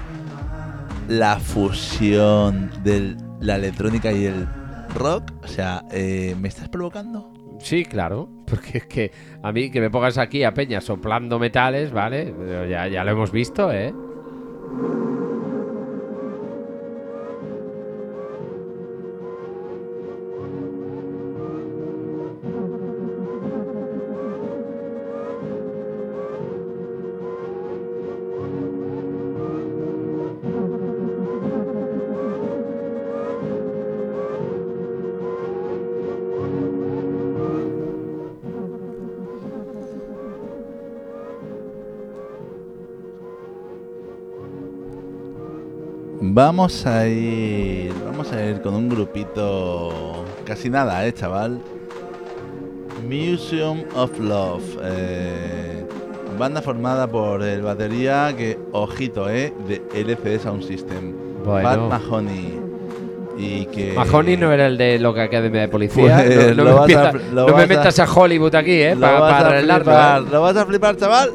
la 1.07 1.39
fusión 1.39 2.71
de 2.83 3.17
la 3.41 3.57
electrónica 3.57 4.11
y 4.11 4.25
el 4.25 4.49
rock. 4.95 5.31
O 5.45 5.49
sea, 5.49 5.85
eh, 5.93 6.35
¿me 6.41 6.49
estás 6.49 6.69
provocando? 6.69 7.34
Sí, 7.65 7.87
claro, 7.87 8.29
porque 8.47 8.79
es 8.79 8.87
que 8.87 9.11
a 9.43 9.51
mí 9.51 9.71
que 9.71 9.81
me 9.81 9.89
pongas 9.91 10.19
aquí 10.19 10.45
a 10.45 10.53
Peña 10.53 10.83
soplando 10.83 11.39
metales, 11.39 11.93
¿vale? 11.93 12.35
Ya 12.69 13.05
lo 13.05 13.11
hemos 13.11 13.33
visto, 13.33 13.73
¿eh? 13.73 13.93
Vamos 46.39 46.85
a 46.85 47.07
ir. 47.07 47.93
Vamos 48.05 48.33
a 48.33 48.45
ir 48.45 48.61
con 48.61 48.75
un 48.75 48.89
grupito. 48.89 50.25
Casi 50.45 50.69
nada, 50.69 51.07
eh, 51.07 51.13
chaval. 51.13 51.61
Museum 53.09 53.85
of 53.95 54.19
Love. 54.19 54.65
eh, 54.83 55.85
banda 56.37 56.61
formada 56.61 57.07
por 57.07 57.41
el 57.45 57.63
batería 57.63 58.35
que, 58.37 58.59
ojito, 58.73 59.31
eh, 59.31 59.53
de 59.69 59.81
LCD 59.95 60.41
Sound 60.41 60.65
System. 60.65 61.15
Bueno. 61.45 61.89
Pat 61.89 62.01
Mahoney. 62.03 62.61
Y 63.39 63.67
que. 63.67 63.93
Mahoney 63.95 64.37
no 64.37 64.53
era 64.53 64.67
el 64.67 64.77
de 64.77 64.99
Loca 64.99 65.23
Academia 65.23 65.61
de 65.61 65.69
Policía. 65.69 66.17
Pues, 66.27 66.57
no 66.57 66.65
no 66.65 66.85
me, 66.87 66.95
a- 66.97 67.13
no 67.33 67.47
a- 67.57 67.67
metas 67.67 67.99
a 68.01 68.13
Hollywood 68.13 68.55
aquí, 68.57 68.73
¿eh? 68.83 68.95
Lo 68.97 69.03
Para 69.03 69.21
vas 69.21 69.33
a 69.33 69.47
arreglarlo. 69.47 69.85
flipar, 69.85 70.23
¿eh? 70.23 70.27
Lo 70.33 70.43
vas 70.43 70.57
a 70.57 70.67
flipar, 70.67 70.97
chaval. 70.97 71.31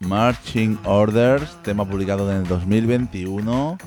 Marching 0.00 0.78
Orders, 0.84 1.56
tema 1.62 1.84
publicado 1.84 2.30
en 2.30 2.38
el 2.38 2.48
2021 2.48 3.78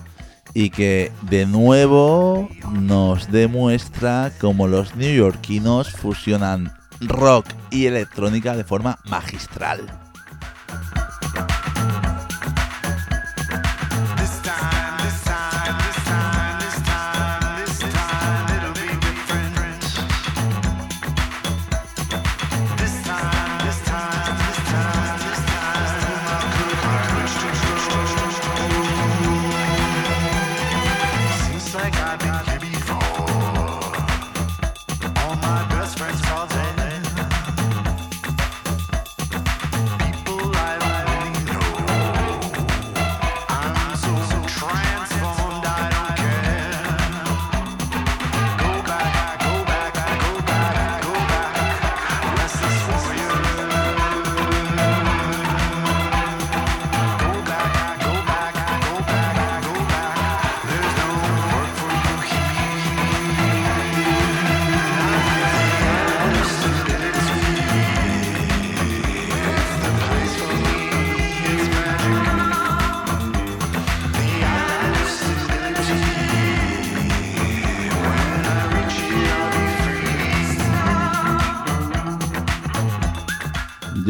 y 0.54 0.70
que 0.70 1.12
de 1.24 1.46
nuevo 1.46 2.50
nos 2.72 3.32
demuestra 3.32 4.32
cómo 4.40 4.68
los 4.68 4.96
neoyorquinos 4.96 5.92
fusionan 5.92 6.74
rock 7.00 7.46
y 7.72 7.86
electrónica 7.86 8.56
de 8.56 8.64
forma 8.64 9.00
magistral. 9.06 10.01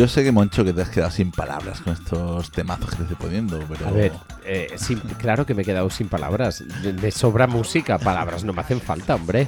Yo 0.02 0.08
sé 0.08 0.24
que, 0.24 0.32
Moncho, 0.32 0.66
que 0.66 0.74
te 0.74 0.82
has 0.82 0.90
quedado 0.90 1.12
sin 1.12 1.30
palabras 1.30 1.80
con 1.80 1.94
estos 1.94 2.50
temazos 2.50 2.90
que 2.90 2.96
te 2.96 3.02
estoy 3.04 3.18
poniendo, 3.18 3.60
pero... 3.70 3.88
A 3.88 3.92
ver, 3.92 4.12
eh, 4.44 4.74
sin- 4.76 4.98
claro 4.98 5.46
que 5.46 5.54
me 5.54 5.62
he 5.62 5.66
quedado 5.66 5.92
sin 5.92 6.08
palabras. 6.08 6.64
Me 7.00 7.12
sobra 7.12 7.46
música, 7.46 8.00
palabras 8.00 8.44
no 8.44 8.52
me 8.52 8.62
hacen 8.62 8.82
falta, 8.82 9.14
hombre. 9.14 9.48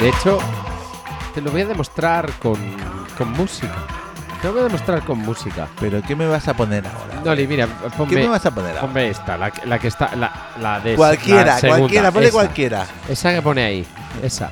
De 0.00 0.08
hecho, 0.08 0.38
te 1.34 1.40
lo 1.42 1.50
voy 1.50 1.62
a 1.62 1.66
demostrar 1.66 2.30
con, 2.38 2.56
con 3.18 3.30
música. 3.32 3.74
Te 4.40 4.46
lo 4.48 4.54
voy 4.54 4.62
a 4.62 4.64
demostrar 4.64 5.02
con 5.04 5.18
música. 5.18 5.68
¿Pero 5.78 6.00
qué 6.02 6.16
me 6.16 6.26
vas 6.26 6.48
a 6.48 6.54
poner 6.54 6.86
ahora? 6.86 7.20
Noli, 7.22 7.46
mira, 7.46 7.66
ponme, 7.96 8.08
¿Qué 8.14 8.16
me 8.16 8.28
vas 8.28 8.46
a 8.46 8.50
poner 8.50 8.70
ahora? 8.70 8.80
ponme 8.82 9.08
esta, 9.10 9.36
la, 9.36 9.50
que- 9.50 9.66
la 9.66 9.78
que 9.78 9.88
está, 9.88 10.16
la, 10.16 10.32
la 10.60 10.80
de 10.80 10.94
Cualquiera, 10.94 11.44
la 11.44 11.58
segunda, 11.58 11.78
cualquiera, 11.80 12.12
ponle 12.12 12.28
esa. 12.28 12.34
cualquiera. 12.34 12.86
Esa 13.08 13.34
que 13.34 13.42
pone 13.42 13.62
ahí, 13.64 13.86
esa. 14.22 14.50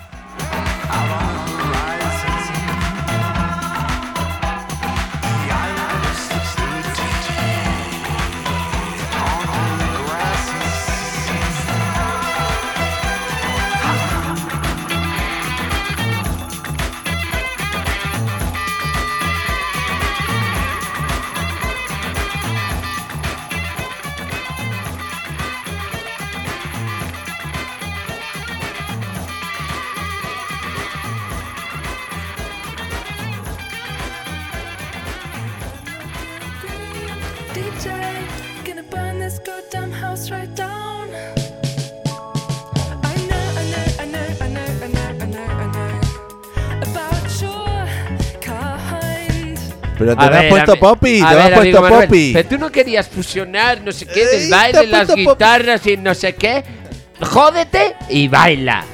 Pero 50.08 50.16
te 50.16 50.22
A 50.22 50.26
has 50.26 50.42
ver, 50.42 50.50
puesto 50.50 50.72
a 50.72 51.28
te 51.28 51.34
lo 51.34 51.40
has 51.40 51.44
ver, 51.50 51.54
puesto 51.54 51.82
Manuel, 51.82 52.04
Poppy. 52.04 52.30
Pero 52.32 52.48
tú 52.48 52.58
no 52.58 52.70
querías 52.70 53.08
fusionar 53.08 53.80
no 53.82 53.92
sé 53.92 54.06
qué 54.06 54.26
del 54.26 54.50
baile, 54.50 54.86
las 54.86 55.14
guitarras 55.14 55.86
y 55.86 55.96
no 55.96 56.14
sé 56.14 56.34
qué. 56.34 56.64
Jódete 57.20 57.96
y 58.08 58.28
baila. 58.28 58.84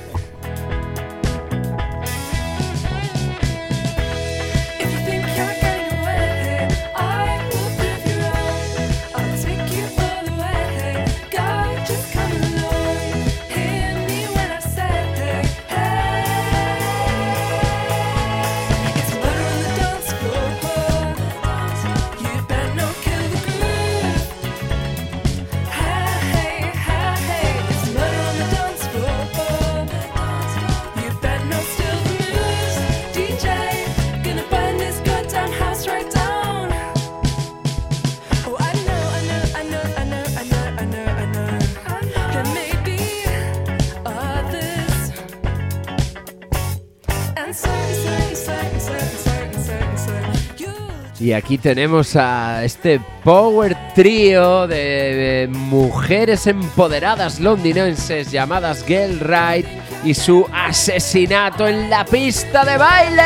Y 51.25 51.33
aquí 51.33 51.57
tenemos 51.57 52.17
a 52.17 52.65
este 52.65 53.01
power 53.23 53.75
trio 53.95 54.67
de, 54.67 54.77
de 54.77 55.49
mujeres 55.49 56.47
empoderadas 56.47 57.41
londinenses 57.41 58.31
llamadas 58.31 58.85
Girl 58.85 59.19
Right 59.21 59.67
y 60.05 60.13
su 60.13 60.47
asesinato 60.53 61.67
en 61.67 61.89
la 61.89 62.05
pista 62.05 62.63
de 62.67 62.77
baile. 62.77 63.23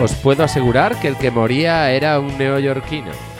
Os 0.00 0.14
puedo 0.14 0.42
asegurar 0.42 0.98
que 1.00 1.08
el 1.08 1.18
que 1.18 1.30
moría 1.30 1.90
era 1.90 2.18
un 2.18 2.38
neoyorquino. 2.38 3.35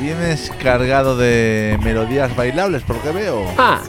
Vienes 0.00 0.52
cargado 0.62 1.16
de 1.16 1.76
melodías 1.82 2.34
bailables, 2.36 2.82
por 2.82 2.96
lo 2.96 3.02
que 3.02 3.10
veo. 3.10 3.44
Ah. 3.58 3.82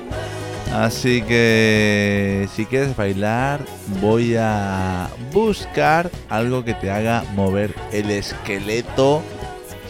Así 0.74 1.22
que 1.22 2.48
si 2.56 2.66
quieres 2.66 2.96
bailar, 2.96 3.62
voy 4.00 4.36
a 4.36 5.10
buscar 5.32 6.10
algo 6.30 6.64
que 6.64 6.74
te 6.74 6.90
haga 6.90 7.24
mover 7.36 7.76
el 7.92 8.10
esqueleto 8.10 9.22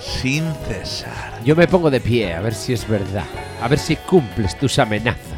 sin 0.02 0.44
cesar. 0.68 1.40
Yo 1.46 1.56
me 1.56 1.68
pongo 1.68 1.90
de 1.90 2.02
pie, 2.02 2.34
a 2.34 2.42
ver 2.42 2.54
si 2.54 2.74
es 2.74 2.86
verdad. 2.88 3.26
A 3.62 3.68
ver 3.70 3.80
si 3.80 3.96
cumples 3.96 4.58
tus 4.58 4.80
amenazas. 4.80 5.31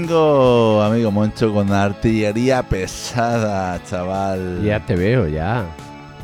Vengo, 0.00 0.80
amigo 0.80 1.10
Moncho, 1.10 1.52
con 1.52 1.72
artillería 1.72 2.62
pesada, 2.62 3.82
chaval. 3.82 4.62
Ya 4.64 4.86
te 4.86 4.94
veo, 4.94 5.26
ya. 5.26 5.66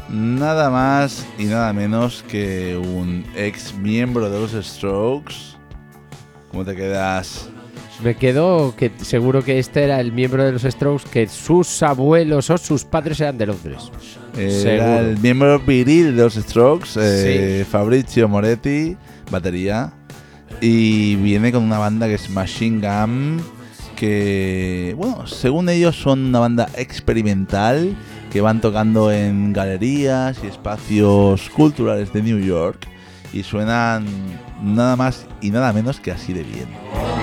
Nada 0.09 0.70
más 0.70 1.27
y 1.41 1.47
nada 1.47 1.72
menos 1.72 2.25
que 2.29 2.77
un 2.77 3.25
ex 3.35 3.75
miembro 3.75 4.31
de 4.31 4.39
los 4.39 4.53
Strokes. 4.64 5.35
¿Cómo 6.53 6.64
te 6.64 6.77
quedas? 6.77 7.51
Me 8.05 8.14
quedo 8.14 8.77
que 8.77 8.93
seguro 9.03 9.43
que 9.43 9.59
este 9.59 9.83
era 9.83 9.99
el 9.99 10.12
miembro 10.12 10.45
de 10.45 10.53
los 10.53 10.62
Strokes 10.62 11.09
que 11.11 11.27
sus 11.27 11.83
abuelos 11.83 12.51
o 12.51 12.59
sus 12.59 12.85
padres 12.85 13.20
eran 13.20 13.37
de 13.39 13.47
Londres. 13.47 13.91
Era 14.39 14.51
Seguro. 14.53 14.99
el 15.01 15.18
miembro 15.18 15.59
viril 15.59 16.16
de 16.16 16.22
los 16.22 16.35
Strokes, 16.35 16.91
eh, 16.97 17.66
Fabrizio 17.68 18.29
Moretti, 18.29 18.97
batería. 19.33 19.93
Y 20.61 21.16
viene 21.16 21.51
con 21.51 21.64
una 21.64 21.79
banda 21.79 22.07
que 22.07 22.14
es 22.14 22.31
Machine 22.31 22.81
Gun, 22.81 23.43
que, 23.95 24.95
bueno, 24.97 25.26
según 25.26 25.68
ellos 25.68 25.97
son 25.97 26.26
una 26.26 26.40
banda 26.40 26.68
experimental 26.76 27.97
que 28.32 28.40
van 28.40 28.61
tocando 28.61 29.12
en 29.12 29.53
galerías 29.53 30.38
y 30.42 30.49
espacios 30.49 31.49
culturales 31.51 32.12
de 32.12 32.22
New 32.22 32.40
York 32.40 32.88
y 33.32 33.42
suenan 33.42 34.07
nada 34.62 34.97
más 34.97 35.26
y 35.40 35.51
nada 35.51 35.72
menos 35.72 36.01
que 36.01 36.11
así 36.11 36.32
de 36.32 36.42
bien. 36.42 37.14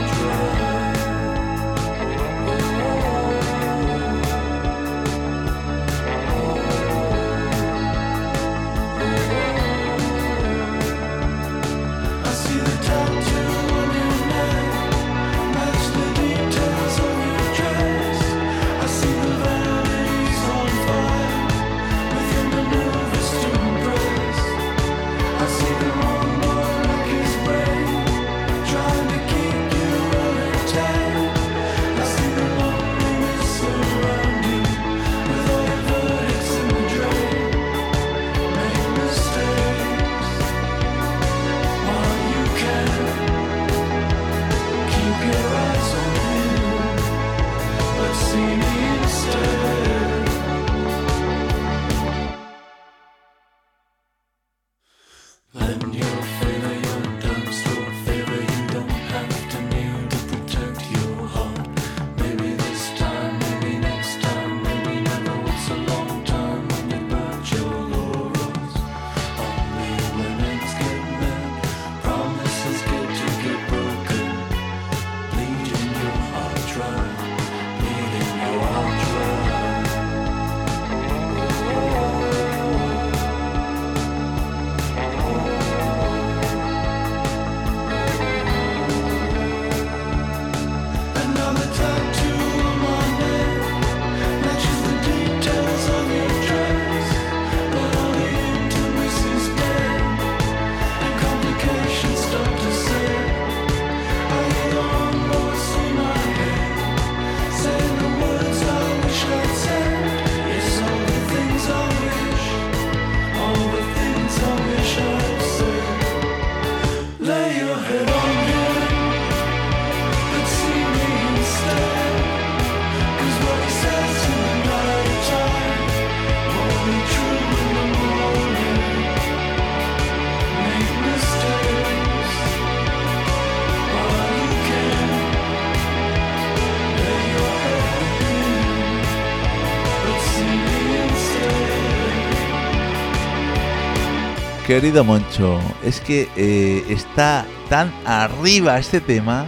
Querido 144.71 145.03
Moncho, 145.03 145.59
es 145.83 145.99
que 145.99 146.29
eh, 146.37 146.85
está 146.87 147.45
tan 147.67 147.91
arriba 148.05 148.79
este 148.79 149.01
tema 149.01 149.45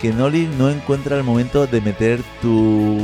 que 0.00 0.12
Noli 0.12 0.48
no 0.56 0.70
encuentra 0.70 1.16
el 1.16 1.24
momento 1.24 1.66
de 1.66 1.80
meter 1.80 2.20
tu, 2.40 3.00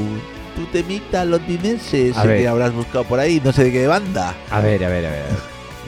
tu 0.54 0.64
temita 0.70 1.24
londinense, 1.24 2.10
ese 2.10 2.22
que 2.22 2.46
habrás 2.46 2.72
buscado 2.72 3.02
por 3.02 3.18
ahí, 3.18 3.42
no 3.44 3.50
sé 3.50 3.64
de 3.64 3.72
qué 3.72 3.88
banda. 3.88 4.32
A 4.48 4.60
ver, 4.60 4.84
a 4.84 4.88
ver, 4.88 5.06
a 5.06 5.10
ver. 5.10 5.24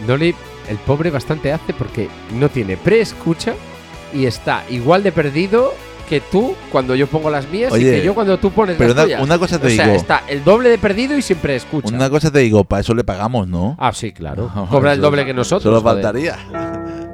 Noli, 0.05 0.35
el 0.69 0.79
pobre 0.79 1.11
bastante 1.11 1.53
hace 1.53 1.73
porque 1.73 2.09
no 2.35 2.49
tiene 2.49 2.77
pre-escucha 2.77 3.55
y 4.13 4.27
está 4.27 4.65
igual 4.69 5.05
de 5.05 5.13
perdido 5.13 5.75
que 6.09 6.21
tú 6.21 6.55
cuando 6.73 6.95
yo 6.95 7.07
pongo 7.07 7.31
las 7.31 7.49
mías 7.49 7.71
Oye, 7.73 7.89
y 7.97 8.01
que 8.01 8.05
yo 8.07 8.15
cuando 8.15 8.39
tú 8.39 8.51
pones 8.51 8.77
pero 8.77 8.89
las 8.89 8.95
una- 8.97 9.05
tuyas. 9.05 9.23
una 9.23 9.39
cosa 9.39 9.59
te 9.59 9.67
o 9.67 9.71
sea, 9.71 9.85
digo. 9.87 9.97
está 9.97 10.23
el 10.29 10.43
doble 10.45 10.71
de 10.71 10.79
perdido 10.79 11.17
y 11.17 11.23
siempre 11.23 11.57
escucha. 11.57 11.95
Una 11.95 12.09
cosa 12.11 12.31
te 12.31 12.39
digo, 12.41 12.65
para 12.65 12.81
eso 12.81 12.95
le 12.95 13.05
pagamos, 13.05 13.47
¿no? 13.49 13.77
Ah, 13.79 13.93
sí, 13.93 14.13
claro. 14.13 14.51
Cobra 14.71 14.93
el 14.95 15.01
doble 15.01 15.25
que 15.25 15.35
nosotros. 15.35 15.63
Solo 15.63 15.81
joder. 15.81 16.03
faltaría. 16.03 17.08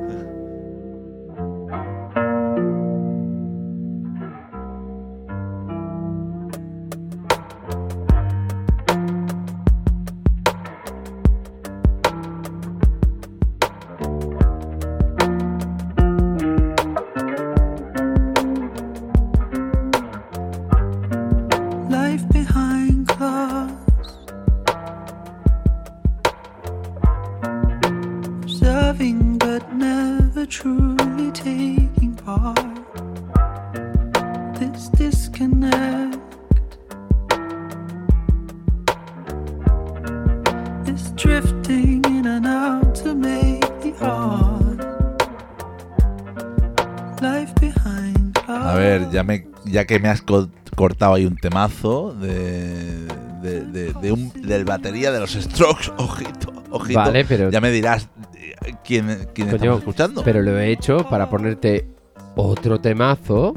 Ya, 49.64 49.84
que 49.86 49.98
me 49.98 50.08
has 50.08 50.22
co- 50.22 50.48
cortado 50.76 51.14
ahí 51.14 51.26
un 51.26 51.36
temazo 51.36 52.14
de, 52.14 53.06
de- 53.42 53.60
de- 53.66 53.92
de 53.92 54.12
un, 54.12 54.30
del 54.42 54.64
batería 54.64 55.10
de 55.12 55.20
los 55.20 55.32
Strokes, 55.32 55.90
ojito, 55.98 56.52
ojito. 56.70 56.98
Vale, 56.98 57.24
pero- 57.24 57.50
Ya 57.50 57.60
me 57.60 57.70
dirás 57.70 58.08
eh, 58.34 58.74
quién, 58.84 59.28
quién 59.34 59.48
Coño, 59.48 59.56
estamos 59.56 59.78
escuchando. 59.78 60.22
Pero 60.24 60.42
lo 60.42 60.58
he 60.58 60.70
hecho 60.70 61.08
para 61.08 61.28
ponerte 61.30 61.88
otro 62.36 62.80
temazo 62.80 63.54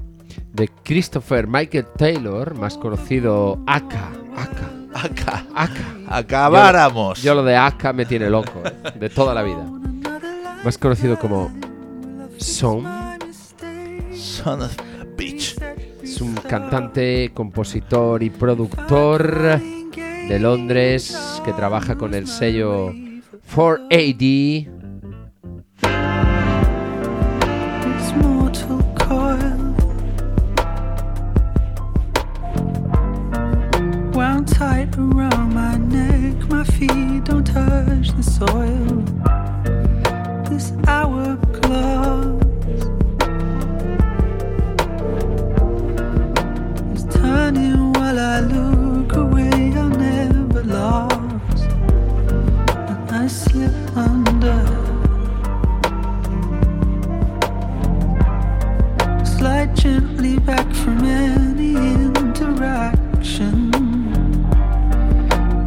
de 0.53 0.70
Christopher 0.84 1.47
Michael 1.47 1.86
Taylor, 1.97 2.55
más 2.55 2.78
conocido 2.78 3.60
Aka. 3.68 4.12
Aka. 4.36 4.74
Acá. 4.93 5.45
Aka. 5.53 5.95
Acabáramos. 6.10 7.22
Yo 7.22 7.36
lo 7.36 7.43
de 7.43 7.55
Aka 7.55 7.93
me 7.93 8.05
tiene 8.05 8.30
loco, 8.30 8.62
eh, 8.66 8.91
de 8.99 9.10
toda 9.10 9.34
la 9.36 9.43
vida. 9.43 9.64
Más 10.66 10.78
conocido 10.80 11.20
como 11.20 11.51
Son. 12.38 12.84
Son 14.14 14.62
of. 14.64 14.76
Es 16.18 16.22
un 16.22 16.34
cantante, 16.34 17.30
compositor 17.32 18.24
y 18.24 18.32
productor 18.32 19.59
de 19.91 20.39
Londres 20.39 21.15
que 21.45 21.53
trabaja 21.53 21.95
con 21.95 22.15
el 22.15 22.26
sello 22.26 22.91
4AD. 23.55 24.18
This 27.84 28.15
mortal 28.15 28.84
coil 28.95 29.76
wound 34.15 34.49
my 35.53 35.78
neck. 35.78 36.49
My 36.49 36.63
feet 36.63 37.26
don't 37.26 37.45
touch 37.45 38.11
the 38.15 38.24
soil. 38.24 39.03
This 40.49 40.74
hourglass 40.88 42.47
is 47.48 47.54
turning 47.54 47.93
while 47.93 48.20
I 48.20 48.39
look 48.41 49.16
away. 49.16 49.50
I'm 49.50 49.91
never 49.91 50.64
lost, 50.64 51.66
and 52.89 53.12
I 53.12 53.28
slip 53.28 53.74
under. 53.95 54.66
Slide 59.26 59.76
gently 59.76 60.39
back 60.39 60.74
from 60.74 61.04
any 61.06 61.76
interaction. 61.76 63.72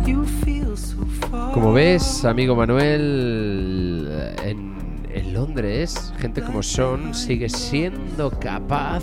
You 0.07 0.25
feel 0.45 0.77
so 0.77 1.05
far. 1.31 1.53
Como 1.55 1.73
ves, 1.73 2.25
amigo 2.25 2.57
Manuel, 2.57 4.35
en, 4.45 5.07
en 5.13 5.35
Londres, 5.35 6.13
gente 6.19 6.43
como 6.43 6.63
Sean 6.63 7.15
sigue 7.15 7.49
siendo 7.49 8.31
capaz 8.31 9.03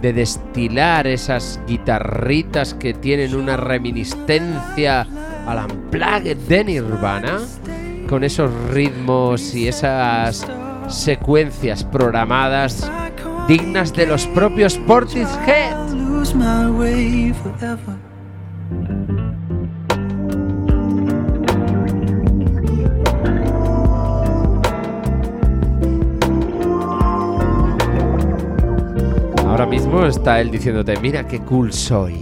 de 0.00 0.12
destilar 0.12 1.06
esas 1.06 1.60
guitarritas 1.66 2.74
que 2.74 2.94
tienen 2.94 3.34
una 3.34 3.56
reminiscencia 3.56 5.06
al 5.46 5.70
unplugged 5.70 6.36
de 6.48 6.64
Nirvana, 6.64 7.38
con 8.08 8.24
esos 8.24 8.50
ritmos 8.70 9.54
y 9.54 9.68
esas 9.68 10.46
secuencias 10.88 11.84
programadas 11.84 12.90
dignas 13.48 13.92
de 13.94 14.06
los 14.06 14.26
propios 14.28 14.76
Portishead. 14.78 15.76
Mismo 29.68 30.06
está 30.06 30.40
él 30.40 30.50
diciéndote, 30.50 30.96
mira 31.00 31.26
qué 31.26 31.40
cool 31.40 31.72
soy. 31.72 32.16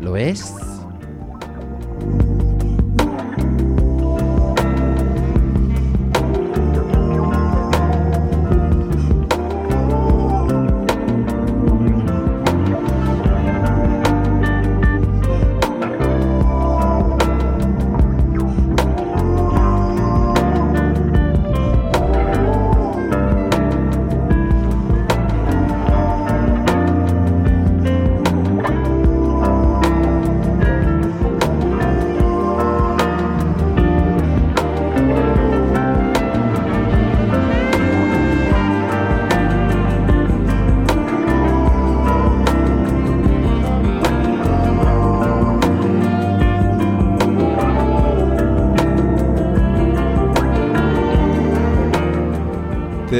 ¿Lo 0.00 0.12
ves? 0.12 0.54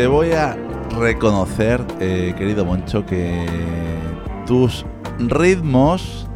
Te 0.07 0.11
voy 0.13 0.31
a 0.35 0.57
reconocer, 1.01 1.85
eh, 1.99 2.33
querido 2.39 2.65
Moncho, 2.65 3.05
que 3.05 3.45
tus 4.47 4.87
ritmos 5.19 6.29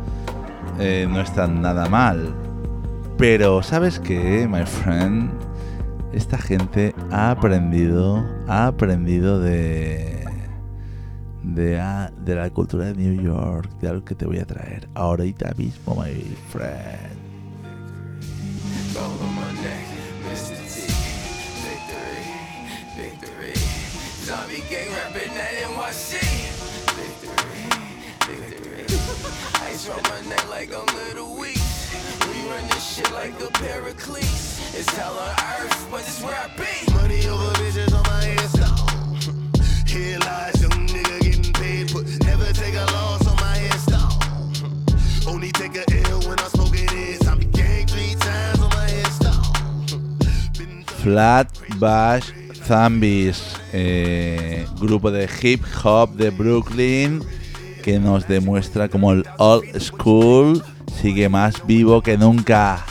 eh, 0.81 1.07
no 1.09 1.21
están 1.21 1.62
nada 1.62 1.89
mal. 1.89 2.35
Pero 3.16 3.62
sabes 3.62 4.01
que, 4.01 4.49
my 4.49 4.66
friend, 4.66 5.31
esta 6.12 6.37
gente 6.37 6.97
ha 7.12 7.31
aprendido, 7.31 8.27
ha 8.49 8.66
aprendido 8.66 9.39
de, 9.39 10.25
de, 11.45 11.81
a- 11.81 12.11
de 12.25 12.35
la 12.35 12.51
cultura 12.51 12.87
de 12.87 12.95
New 12.95 13.23
York, 13.23 13.71
de 13.81 13.89
algo 13.89 14.05
que 14.05 14.16
te 14.16 14.27
voy 14.27 14.41
a 14.41 14.47
traer 14.47 14.89
ahorita 14.95 15.53
mismo, 15.57 15.95
my 15.95 16.11
friend. 16.49 17.10
Like 30.61 30.77
I'm 30.77 30.95
little 30.95 31.37
weak. 31.37 31.57
We 32.29 32.37
run 32.51 32.67
this 32.69 32.97
shit 32.97 33.11
like 33.13 33.33
a 33.41 33.51
Pericles. 33.63 34.61
It's 34.79 34.91
hell 34.95 35.17
on 35.19 35.35
earth, 35.57 35.89
but 35.91 36.01
it's 36.01 36.21
where 36.23 36.37
I 36.37 36.49
be. 36.61 36.93
Money 36.93 37.27
over 37.29 37.53
bitches 37.61 37.95
on 37.99 38.05
my 38.13 38.25
headstone. 38.31 39.87
Here 39.87 40.19
lies 40.19 40.61
young 40.61 40.87
nigga 40.87 41.17
getting 41.23 41.53
paid, 41.55 41.95
but 41.95 42.05
never 42.27 42.53
take 42.53 42.75
a 42.75 42.85
loss 42.93 43.27
on 43.27 43.37
my 43.37 43.57
headstone. 43.65 45.33
Only 45.33 45.51
take 45.53 45.77
a 45.77 45.85
L 46.11 46.21
when 46.29 46.39
I'm 46.39 46.51
smoking 46.51 46.89
it. 46.93 47.27
I 47.27 47.35
be 47.37 47.47
gang 47.47 47.87
three 47.87 48.15
times 48.17 48.61
on 48.61 48.69
my 48.69 48.89
headstone. 48.97 50.85
Flat 51.03 51.49
Bash 51.79 52.33
Zombies, 52.67 53.57
eh, 53.73 54.67
grupo 54.79 55.11
de 55.11 55.27
hip 55.27 55.65
hop 55.83 56.19
de 56.19 56.31
Brooklyn 56.31 57.39
que 57.83 57.99
nos 57.99 58.26
demuestra 58.26 58.89
como 58.89 59.12
el 59.12 59.24
old 59.39 59.81
school 59.81 60.62
sigue 61.01 61.28
más 61.28 61.66
vivo 61.66 62.03
que 62.03 62.16
nunca. 62.16 62.85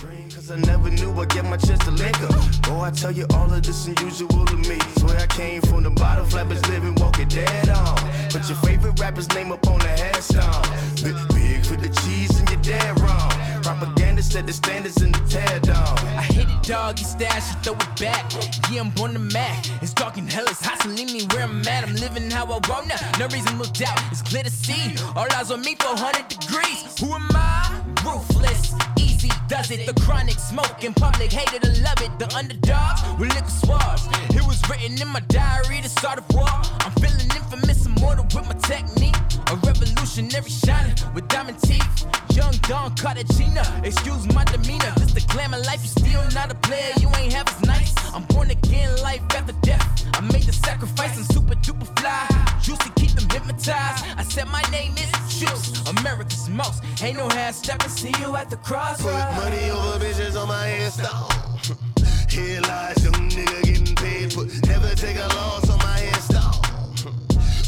Cause 14.19 14.27
I 14.27 14.27
never 14.27 14.27
knew 14.27 14.27
I'd 14.27 14.27
get 14.27 14.27
my 14.27 14.27
chance 14.27 14.27
to 14.27 14.27
link 14.27 14.27
up. 14.27 14.27
Oh, 14.27 14.27
I 14.27 14.27
tell 14.27 14.27
you 14.27 14.27
all 14.27 14.27
of 14.27 14.27
this 14.27 14.27
unusual 14.27 14.27
to 14.27 14.27
me. 14.27 14.27
Swear 14.27 14.27
I 14.27 14.27
came 14.27 14.27
from 14.27 14.27
the 14.27 14.27
bottom, 14.27 14.27
flappers 14.27 14.27
living, 14.27 14.27
walking 14.27 14.27
dead 14.27 14.27
on. 14.27 14.27
Put 14.27 14.27
your 14.27 14.27
favorite 14.27 14.27
rapper's 14.27 14.27
name 14.27 14.27
up 14.27 14.27
on 14.27 14.27
the 14.27 14.27
headstone. 14.27 14.27
Big, 14.27 14.27
big 14.27 14.27
for 14.27 14.27
the 14.27 14.27
cheese 14.27 14.27
and 14.27 14.27
you're 14.27 14.27
dead 14.27 14.27
wrong. 14.27 14.27
Propaganda 14.27 14.27
set 14.27 14.47
the 14.47 14.53
standards 14.53 15.01
in 15.01 15.11
the 15.11 15.19
tear 15.29 15.59
down. 15.59 15.97
I 16.15 16.21
hit 16.21 16.49
it 16.49 16.63
doggy 16.63 17.03
style, 17.03 17.41
she 17.41 17.55
throw 17.63 17.73
it 17.73 17.99
back. 17.99 18.31
Yeah, 18.71 18.81
I'm 18.81 19.03
on 19.03 19.13
the 19.13 19.19
Mac. 19.19 19.65
It's 19.81 19.93
dark 19.93 20.17
and 20.17 20.31
hell, 20.31 20.45
it's 20.47 20.63
hot, 20.63 20.81
so 20.83 20.89
leave 20.89 21.11
me 21.11 21.25
where 21.33 21.43
I'm 21.43 21.67
at. 21.67 21.83
I'm 21.87 21.95
living 21.95 22.29
how 22.29 22.45
I 22.45 22.59
want 22.69 22.87
now. 22.87 22.99
No 23.17 23.27
reason 23.27 23.57
to 23.57 23.71
doubt. 23.73 24.01
It's 24.11 24.21
clear 24.21 24.43
to 24.43 24.51
see. 24.51 24.95
All 25.15 25.27
eyes 25.35 25.51
on 25.51 25.61
me, 25.61 25.75
400 25.75 26.27
degrees. 26.27 26.99
Who 26.99 27.13
am 27.13 27.27
I? 27.31 27.81
Ruthless. 28.05 28.73
Easy 28.97 29.31
does 29.47 29.71
it. 29.71 29.85
The 29.85 29.99
chronic 30.01 30.39
smoke 30.39 30.83
in 30.83 30.93
public, 30.93 31.31
hated 31.31 31.65
or 31.65 31.73
love 31.81 32.01
it. 32.01 32.11
The 32.19 32.27
underdogs 32.35 33.01
with 33.19 33.33
liquor 33.33 33.49
swabs. 33.49 34.07
It 34.35 34.45
was 34.45 34.61
written 34.69 35.01
in 35.01 35.07
my 35.07 35.21
diary 35.27 35.81
to 35.81 35.89
start 35.89 36.19
a 36.19 36.23
war. 36.33 36.47
I'm 36.47 36.91
feeling 37.01 37.29
infamous, 37.35 37.85
immortal 37.99 38.25
with 38.35 38.47
my 38.47 38.55
technique. 38.67 39.15
A 39.51 39.55
revolutionary 39.67 40.49
shining 40.49 40.95
with 41.13 41.27
diamond 41.27 41.59
teeth. 41.61 42.05
Young 42.33 42.53
Don 42.69 42.95
Cartagena, 42.95 43.63
excuse 43.83 44.25
my 44.33 44.43
demeanor. 44.45 44.93
Just 44.97 45.15
the 45.15 45.25
glamour 45.33 45.59
life, 45.59 45.81
you 45.81 45.89
still 45.89 46.23
not 46.33 46.51
a 46.51 46.55
player, 46.55 46.93
you 46.99 47.09
ain't 47.17 47.33
half 47.33 47.49
as 47.49 47.61
nice. 47.65 47.93
I'm 48.13 48.23
born 48.23 48.51
again, 48.51 48.95
life 49.01 49.21
after 49.35 49.53
death. 49.61 49.85
I 50.13 50.21
made 50.21 50.43
the 50.43 50.53
sacrifice 50.53 51.17
and 51.17 51.25
super 51.27 51.55
duper 51.55 51.87
fly. 51.99 52.27
To 52.69 52.91
keep 53.01 53.09
them 53.13 53.27
hypnotized. 53.31 54.05
I 54.15 54.23
said 54.23 54.47
my 54.49 54.61
name 54.69 54.93
is 54.93 55.09
Juice, 55.39 55.83
America's 55.87 56.47
most. 56.47 56.83
Ain't 57.01 57.17
no 57.17 57.27
half 57.29 57.55
stepping, 57.55 57.89
see 57.89 58.13
you 58.19 58.35
at 58.35 58.51
the 58.51 58.57
crossroads. 58.57 59.25
Put 59.33 59.43
money 59.43 59.71
over 59.71 60.05
bitches 60.05 60.39
on 60.39 60.47
my 60.47 60.67
headstone. 60.67 61.79
Here 62.29 62.61
lies 62.61 63.03
young 63.03 63.27
nigga 63.31 63.63
getting 63.63 63.95
paid, 63.95 64.35
but 64.35 64.47
never 64.67 64.93
take 64.93 65.17
a 65.17 65.27
loss 65.29 65.67
on 65.67 65.79
my 65.79 65.97
headstone. 65.97 66.38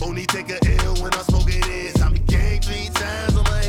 Only 0.01 0.25
take 0.25 0.49
a 0.49 0.59
L 0.83 0.95
when 1.01 1.13
I 1.13 1.21
smoke 1.23 1.47
it 1.47 1.67
is. 1.67 2.01
I'm 2.01 2.15
three 2.15 2.89
times 2.93 3.37
on 3.37 3.43
my. 3.43 3.61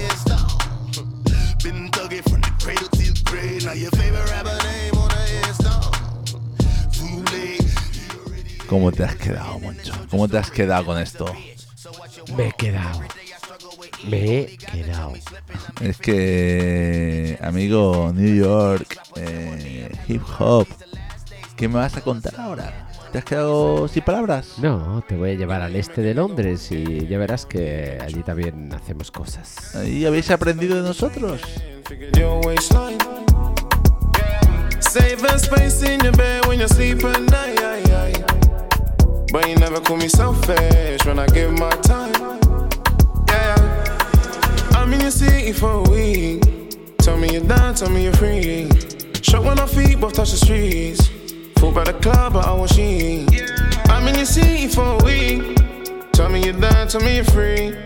Been 1.62 1.90
from 2.22 2.40
the 2.40 2.50
cradle 2.60 2.88
to 2.88 3.12
the 3.12 3.22
grave. 3.24 3.64
Now 3.64 3.72
your 3.72 3.90
favorite 3.92 4.32
on 4.32 4.44
the 4.44 4.72
¿Cómo 8.68 8.90
te 8.90 9.04
has 9.04 9.16
quedado, 9.16 9.58
Moncho? 9.58 9.92
¿Cómo 10.10 10.28
te 10.28 10.38
has 10.38 10.50
quedado 10.50 10.86
con 10.86 10.98
esto? 10.98 11.26
Me 12.34 12.48
he 12.48 12.52
quedado. 12.52 13.02
Me 14.08 14.38
he 14.40 14.56
quedado. 14.56 15.12
Es 15.82 15.98
que, 15.98 17.38
amigo, 17.42 18.12
New 18.14 18.34
York, 18.34 18.98
eh, 19.16 19.92
hip 20.08 20.22
hop, 20.38 20.66
¿qué 21.54 21.68
me 21.68 21.74
vas 21.74 21.96
a 21.96 22.00
contar 22.00 22.40
ahora? 22.40 22.88
¿Te 23.12 23.18
has 23.18 23.24
quedado 23.26 23.88
sin 23.88 24.02
palabras? 24.02 24.54
No, 24.56 25.04
te 25.06 25.16
voy 25.16 25.32
a 25.32 25.34
llevar 25.34 25.60
al 25.60 25.76
este 25.76 26.00
de 26.00 26.14
Londres 26.14 26.72
y 26.72 27.06
ya 27.06 27.18
verás 27.18 27.44
que 27.44 27.98
allí 28.00 28.22
también 28.22 28.72
hacemos 28.72 29.10
cosas. 29.10 29.74
¿Y 29.86 30.06
habéis 30.06 30.30
aprendido 30.30 30.76
de 30.76 30.82
nosotros? 30.82 31.42
Saving 34.80 35.36
space 35.36 35.82
in 35.82 36.00
your 36.00 36.16
bed 36.16 36.46
when 36.46 36.58
you 36.58 36.66
sleep 36.68 37.04
at 37.04 37.20
night. 37.20 37.60
But 39.30 39.48
you 39.48 39.56
never 39.56 39.80
call 39.80 39.98
me 39.98 40.08
selfish 40.08 41.04
when 41.04 41.18
I 41.18 41.26
give 41.26 41.52
my 41.52 41.70
time. 41.82 42.12
Yeah, 43.28 43.56
I'm 44.72 44.92
in 44.92 45.00
your 45.00 45.10
city 45.10 45.52
for 45.52 45.70
a 45.70 45.90
week. 45.90 46.42
Tell 46.98 47.18
me 47.18 47.32
you're 47.32 47.44
down, 47.44 47.74
tell 47.74 47.90
me 47.90 48.04
you're 48.04 48.12
free. 48.14 48.68
Shot 49.22 49.44
when 49.44 49.58
our 49.58 49.66
feet 49.66 50.00
both 50.00 50.14
touch 50.14 50.30
the 50.30 50.36
streets. 50.38 51.11
Full 51.62 51.70
by 51.70 51.84
the 51.84 51.92
club, 51.92 52.32
but 52.32 52.44
I 52.44 52.52
want 52.54 52.72
she. 52.72 53.24
I'm 53.84 54.08
in 54.08 54.16
your 54.16 54.24
city 54.24 54.66
for 54.66 54.82
a 54.82 55.04
week. 55.04 55.56
Tell 56.10 56.28
me 56.28 56.44
you're 56.44 56.60
down, 56.60 56.88
tell 56.88 57.00
me 57.00 57.14
you're 57.14 57.24
free. 57.24 57.76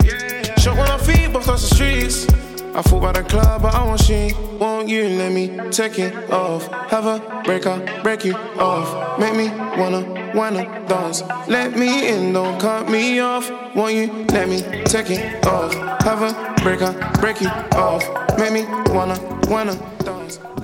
Shot 0.57 0.75
when 0.75 0.89
our 0.89 0.97
feet 0.97 1.31
both 1.31 1.45
touch 1.45 1.61
the 1.61 1.75
streets. 1.75 2.27
I 2.73 2.81
fall 2.81 2.99
by 2.99 3.11
the 3.11 3.21
club, 3.21 3.61
but 3.61 3.75
I 3.75 3.85
want 3.85 4.01
she. 4.01 4.33
Won't 4.57 4.89
you 4.89 5.07
let 5.09 5.31
me 5.31 5.55
take 5.69 5.99
it 5.99 6.11
off? 6.31 6.65
Have 6.89 7.05
a 7.05 7.43
break 7.45 7.65
break 8.01 8.25
you 8.25 8.33
off. 8.57 9.19
Make 9.19 9.35
me 9.35 9.49
wanna, 9.79 10.31
wanna 10.33 10.63
dance. 10.87 11.21
Let 11.47 11.77
me 11.77 12.09
in, 12.09 12.33
don't 12.33 12.59
cut 12.59 12.89
me 12.89 13.19
off. 13.19 13.47
Won't 13.75 13.93
you 13.93 14.25
let 14.33 14.49
me 14.49 14.61
take 14.85 15.11
it 15.11 15.45
off? 15.45 15.71
Have 16.01 16.23
a 16.23 16.33
break 16.63 16.79
break 17.21 17.41
you 17.41 17.49
off. 17.77 18.03
Make 18.39 18.53
me 18.53 18.65
wanna, 18.91 19.19
wanna. 19.47 19.96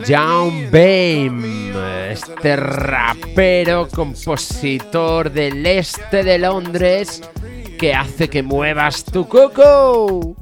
John 0.07 0.69
Bame, 0.71 2.11
este 2.11 2.55
rapero, 2.55 3.87
compositor 3.87 5.31
del 5.31 5.65
este 5.65 6.23
de 6.23 6.37
Londres, 6.37 7.21
que 7.77 7.93
hace 7.93 8.29
que 8.29 8.43
muevas 8.43 9.03
tu 9.05 9.27
coco. 9.27 10.35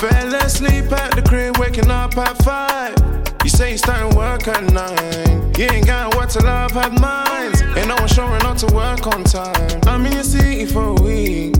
Fell 0.00 0.34
asleep 0.34 0.92
at 0.92 1.14
the 1.16 1.22
crib, 1.22 1.56
waking 1.58 1.90
up 1.90 2.16
at 2.16 2.36
five. 2.44 2.94
You 3.42 3.50
say 3.50 3.72
you 3.72 3.78
starting 3.78 4.16
work 4.16 4.46
at 4.46 4.62
nine. 4.72 5.52
You 5.56 5.66
ain't 5.72 5.86
got 5.86 6.14
what 6.14 6.30
to 6.30 6.40
love 6.40 6.72
had 6.72 7.00
minds. 7.00 7.62
Ain't 7.76 7.88
no 7.88 7.94
one 7.96 8.06
showing 8.06 8.42
up 8.44 8.56
to 8.58 8.66
work 8.74 9.06
on 9.06 9.24
time. 9.24 9.80
I'm 9.86 10.06
in 10.06 10.12
your 10.12 10.22
city 10.22 10.66
for 10.66 10.88
a 10.88 11.02
week. 11.02 11.54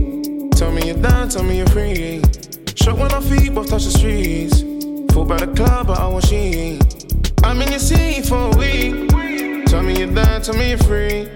Tell 0.51 0.71
me 0.71 0.87
you're 0.87 1.01
down, 1.01 1.29
tell 1.29 1.43
me 1.43 1.57
you're 1.57 1.67
free. 1.67 2.21
Shot 2.75 2.97
when 2.97 3.11
our 3.11 3.21
feet 3.21 3.53
both 3.53 3.69
touch 3.69 3.85
the 3.85 3.91
streets. 3.91 4.78
Full 5.13 5.25
by 5.25 5.37
the 5.37 5.47
club, 5.53 5.87
but 5.87 5.99
I 5.99 6.07
want 6.07 6.25
she. 6.25 6.79
I'm 7.43 7.61
in 7.61 7.69
your 7.69 7.79
city 7.79 8.21
for 8.21 8.51
a 8.51 8.57
week. 8.57 9.09
Tell 9.67 9.81
me 9.81 9.99
you're 9.99 10.13
down, 10.13 10.41
tell 10.41 10.55
me 10.55 10.69
you're 10.69 10.77
free. 10.79 11.29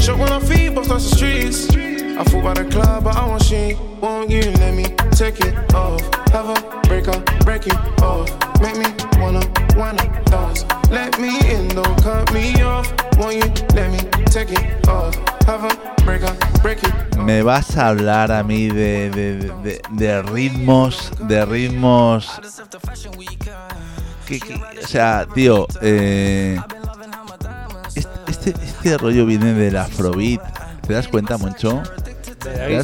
Shot 0.00 0.18
when 0.18 0.30
our 0.30 0.40
feet 0.40 0.74
both 0.74 0.88
touch 0.88 1.02
the 1.02 1.16
streets. 1.16 1.70
I 1.70 2.24
fall 2.24 2.42
by 2.42 2.54
the 2.54 2.64
club, 2.70 3.04
but 3.04 3.16
I 3.16 3.26
want 3.26 3.42
she. 3.42 3.74
Won't 4.00 4.30
you 4.30 4.42
let 4.52 4.74
me 4.74 4.84
take 5.12 5.40
it 5.40 5.74
off? 5.74 6.11
A 6.34 6.42
break 6.88 7.08
up, 7.08 7.24
break 7.44 7.66
you 7.66 7.74
off. 8.02 8.28
Make 8.60 8.76
me 8.76 8.86
wanna, 9.20 9.40
wanna 9.76 10.04
dance. 10.26 10.64
Let 10.90 11.18
me 11.20 11.38
in, 11.50 11.68
don't 11.68 12.02
cut 12.02 12.32
me 12.32 12.60
off. 12.62 12.92
Won't 13.18 13.34
you 13.34 13.66
let 13.74 13.90
me 13.90 13.98
take 14.26 14.50
it 14.50 14.88
off? 14.88 15.14
Have 15.46 15.64
a 15.64 16.02
break 16.04 16.22
up, 16.22 16.36
break 16.62 16.82
you 16.82 17.22
Me 17.24 17.42
vas 17.42 17.76
a 17.76 17.88
hablar 17.88 18.32
a 18.32 18.42
mí 18.42 18.68
de, 18.68 19.10
de, 19.10 19.34
de- 19.62 19.82
de 19.90 20.22
ritmos, 20.22 21.12
de 21.28 21.44
ritmos... 21.44 22.30
que- 24.26 24.40
que- 24.40 24.54
o 24.82 24.86
sea, 24.86 25.26
tío, 25.34 25.66
eh, 25.82 26.58
este, 27.94 28.10
este, 28.28 28.50
este 28.64 28.98
rollo 28.98 29.26
viene 29.26 29.52
del 29.52 29.76
afrobeat. 29.76 30.40
¿Te 30.86 30.94
das 30.94 31.06
cuenta, 31.08 31.36
Moncho? 31.38 31.82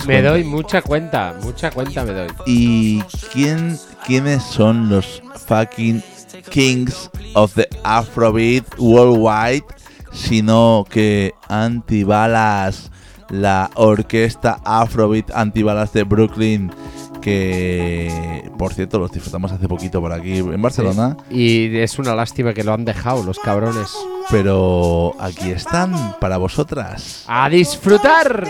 Me 0.06 0.22
doy 0.22 0.44
mucha 0.44 0.82
cuenta, 0.82 1.34
mucha 1.42 1.70
cuenta 1.70 2.04
me 2.04 2.12
doy. 2.12 2.28
¿Y 2.46 3.02
quién, 3.32 3.78
quiénes 4.06 4.42
son 4.42 4.88
los 4.88 5.22
fucking 5.46 6.02
kings 6.50 7.10
of 7.34 7.54
the 7.54 7.68
Afrobeat 7.84 8.64
worldwide? 8.78 9.64
Sino 10.12 10.84
que 10.88 11.34
Antibalas, 11.48 12.90
la 13.30 13.70
orquesta 13.74 14.60
Afrobeat 14.64 15.30
Antibalas 15.34 15.92
de 15.92 16.04
Brooklyn, 16.04 16.72
que 17.20 18.48
por 18.56 18.72
cierto 18.72 18.98
los 18.98 19.12
disfrutamos 19.12 19.52
hace 19.52 19.68
poquito 19.68 20.00
por 20.00 20.12
aquí 20.12 20.38
en 20.38 20.62
Barcelona, 20.62 21.16
Y 21.30 21.76
es 21.76 21.98
una 21.98 22.14
lástima 22.14 22.54
que 22.54 22.64
lo 22.64 22.72
han 22.72 22.84
dejado 22.84 23.22
los 23.22 23.38
cabrones. 23.38 23.88
pero 24.30 25.14
aquí 25.18 25.50
están 25.50 26.16
para 26.20 26.36
vosotras. 26.38 27.24
¡A 27.26 27.48
disfrutar! 27.48 28.44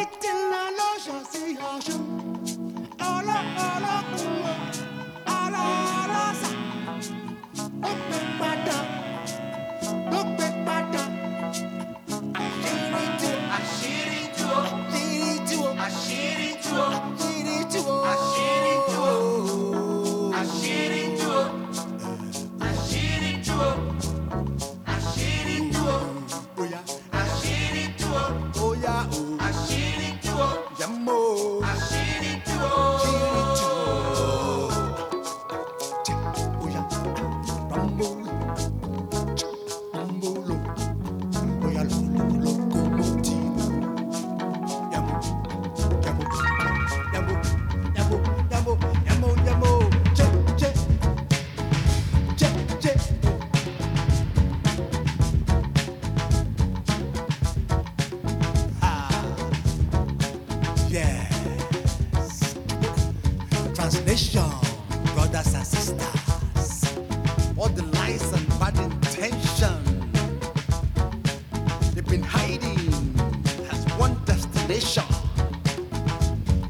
They've 72.49 72.61
been 72.61 72.77
hiding 72.79 73.69
has 73.71 73.85
one 73.99 74.17
destination. 74.25 75.05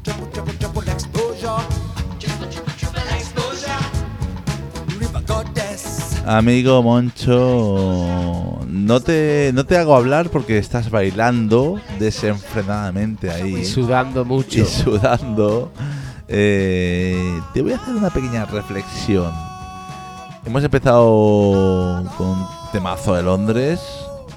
Triple, 0.03 0.27
triple, 0.27 0.53
triple 0.59 0.81
exposure. 0.89 1.59
Triple, 2.19 2.47
triple, 2.51 2.73
triple 2.77 3.01
exposure. 3.15 3.79
River 4.99 5.21
goddess. 5.25 6.21
Amigo 6.25 6.83
Moncho, 6.83 8.59
no 8.67 8.99
te, 8.99 9.51
no 9.53 9.65
te 9.65 9.77
hago 9.77 9.95
hablar 9.95 10.29
porque 10.29 10.57
estás 10.57 10.89
bailando 10.89 11.79
desenfrenadamente 11.97 13.31
ahí. 13.31 13.57
Y 13.57 13.65
sudando 13.65 14.25
mucho. 14.25 14.59
y 14.59 14.65
sudando. 14.65 15.71
Eh, 16.27 17.41
te 17.53 17.61
voy 17.61 17.71
a 17.73 17.77
hacer 17.77 17.95
una 17.95 18.09
pequeña 18.11 18.45
reflexión. 18.45 19.31
Hemos 20.45 20.63
empezado 20.63 22.03
con 22.17 22.27
un 22.29 22.47
temazo 22.71 23.15
de 23.15 23.23
Londres, 23.23 23.79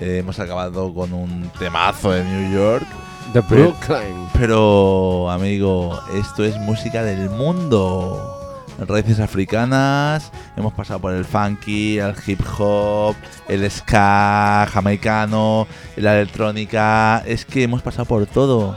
eh, 0.03 0.19
hemos 0.19 0.41
acabado 0.41 0.93
con 0.93 1.13
un 1.13 1.49
temazo 1.59 2.11
de 2.11 2.25
New 2.25 2.53
York. 2.53 2.85
De 3.33 3.41
Brooklyn. 3.41 4.27
Pero, 4.37 5.31
amigo, 5.31 5.97
esto 6.13 6.45
es 6.45 6.57
música 6.59 7.05
del 7.05 7.31
mundo. 7.31 8.39
Raíces 8.81 9.21
africanas, 9.21 10.33
hemos 10.57 10.73
pasado 10.73 10.99
por 10.99 11.15
el 11.15 11.25
funky, 11.25 11.99
el 11.99 12.15
hip 12.27 12.41
hop, 12.59 13.15
el 13.47 13.71
ska 13.71 14.67
jamaicano, 14.73 15.69
la 15.97 16.19
electrónica. 16.19 17.23
Es 17.25 17.45
que 17.45 17.63
hemos 17.63 17.81
pasado 17.81 18.07
por 18.07 18.27
todo. 18.27 18.77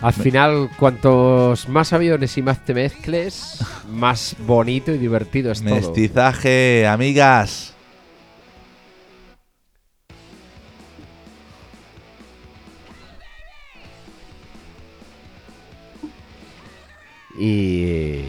Al 0.00 0.12
final, 0.12 0.70
cuantos 0.78 1.68
más 1.68 1.92
aviones 1.92 2.38
y 2.38 2.42
más 2.42 2.64
te 2.64 2.72
mezcles, 2.72 3.58
más 3.90 4.36
bonito 4.46 4.92
y 4.92 4.98
divertido 4.98 5.50
es 5.50 5.60
todo. 5.60 5.74
Mestizaje, 5.74 6.86
amigas. 6.86 7.71
Y. 17.38 18.20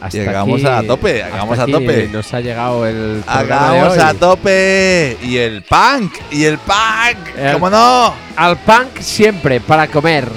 hasta 0.00 0.18
Llegamos 0.18 0.64
aquí- 0.64 0.66
a 0.66 0.86
tope, 0.86 1.22
hasta 1.22 1.32
llegamos 1.34 1.58
a 1.58 1.66
tope. 1.66 2.08
Nos 2.12 2.34
ha 2.34 2.40
llegado 2.40 2.86
el. 2.86 3.22
Hagamos 3.26 3.98
a 3.98 4.14
tope. 4.14 5.16
Y 5.22 5.36
el 5.36 5.62
punk, 5.62 6.12
y 6.30 6.44
el 6.44 6.58
punk, 6.58 7.36
El- 7.38 7.52
¿cómo 7.54 7.70
no? 7.70 8.14
Al 8.36 8.56
punk 8.58 8.98
siempre, 9.00 9.60
para 9.60 9.86
comer. 9.88 10.28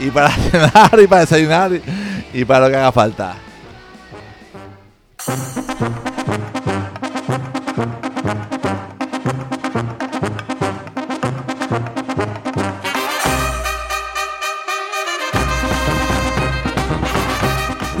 Y 0.00 0.10
para 0.10 0.30
cenar, 0.50 0.98
y 1.02 1.06
para 1.06 1.20
desayunar, 1.22 1.72
y, 1.72 2.40
y 2.40 2.44
para 2.44 2.66
lo 2.66 2.70
que 2.70 2.76
haga 2.76 2.92
falta. 2.92 3.34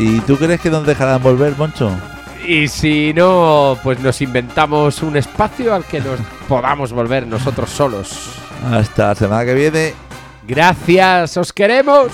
¿Y 0.00 0.18
tú 0.20 0.38
crees 0.38 0.62
que 0.62 0.70
nos 0.70 0.86
dejarán 0.86 1.22
volver, 1.22 1.54
Moncho? 1.58 1.90
Y 2.46 2.68
si 2.68 3.12
no, 3.12 3.78
pues 3.82 4.00
nos 4.00 4.22
inventamos 4.22 5.02
un 5.02 5.14
espacio 5.18 5.74
al 5.74 5.84
que 5.84 6.00
nos 6.00 6.18
podamos 6.48 6.90
volver 6.90 7.26
nosotros 7.26 7.68
solos. 7.68 8.32
Hasta 8.72 9.08
la 9.08 9.14
semana 9.14 9.44
que 9.44 9.54
viene. 9.54 9.94
Gracias, 10.48 11.36
os 11.36 11.52
queremos. 11.52 12.12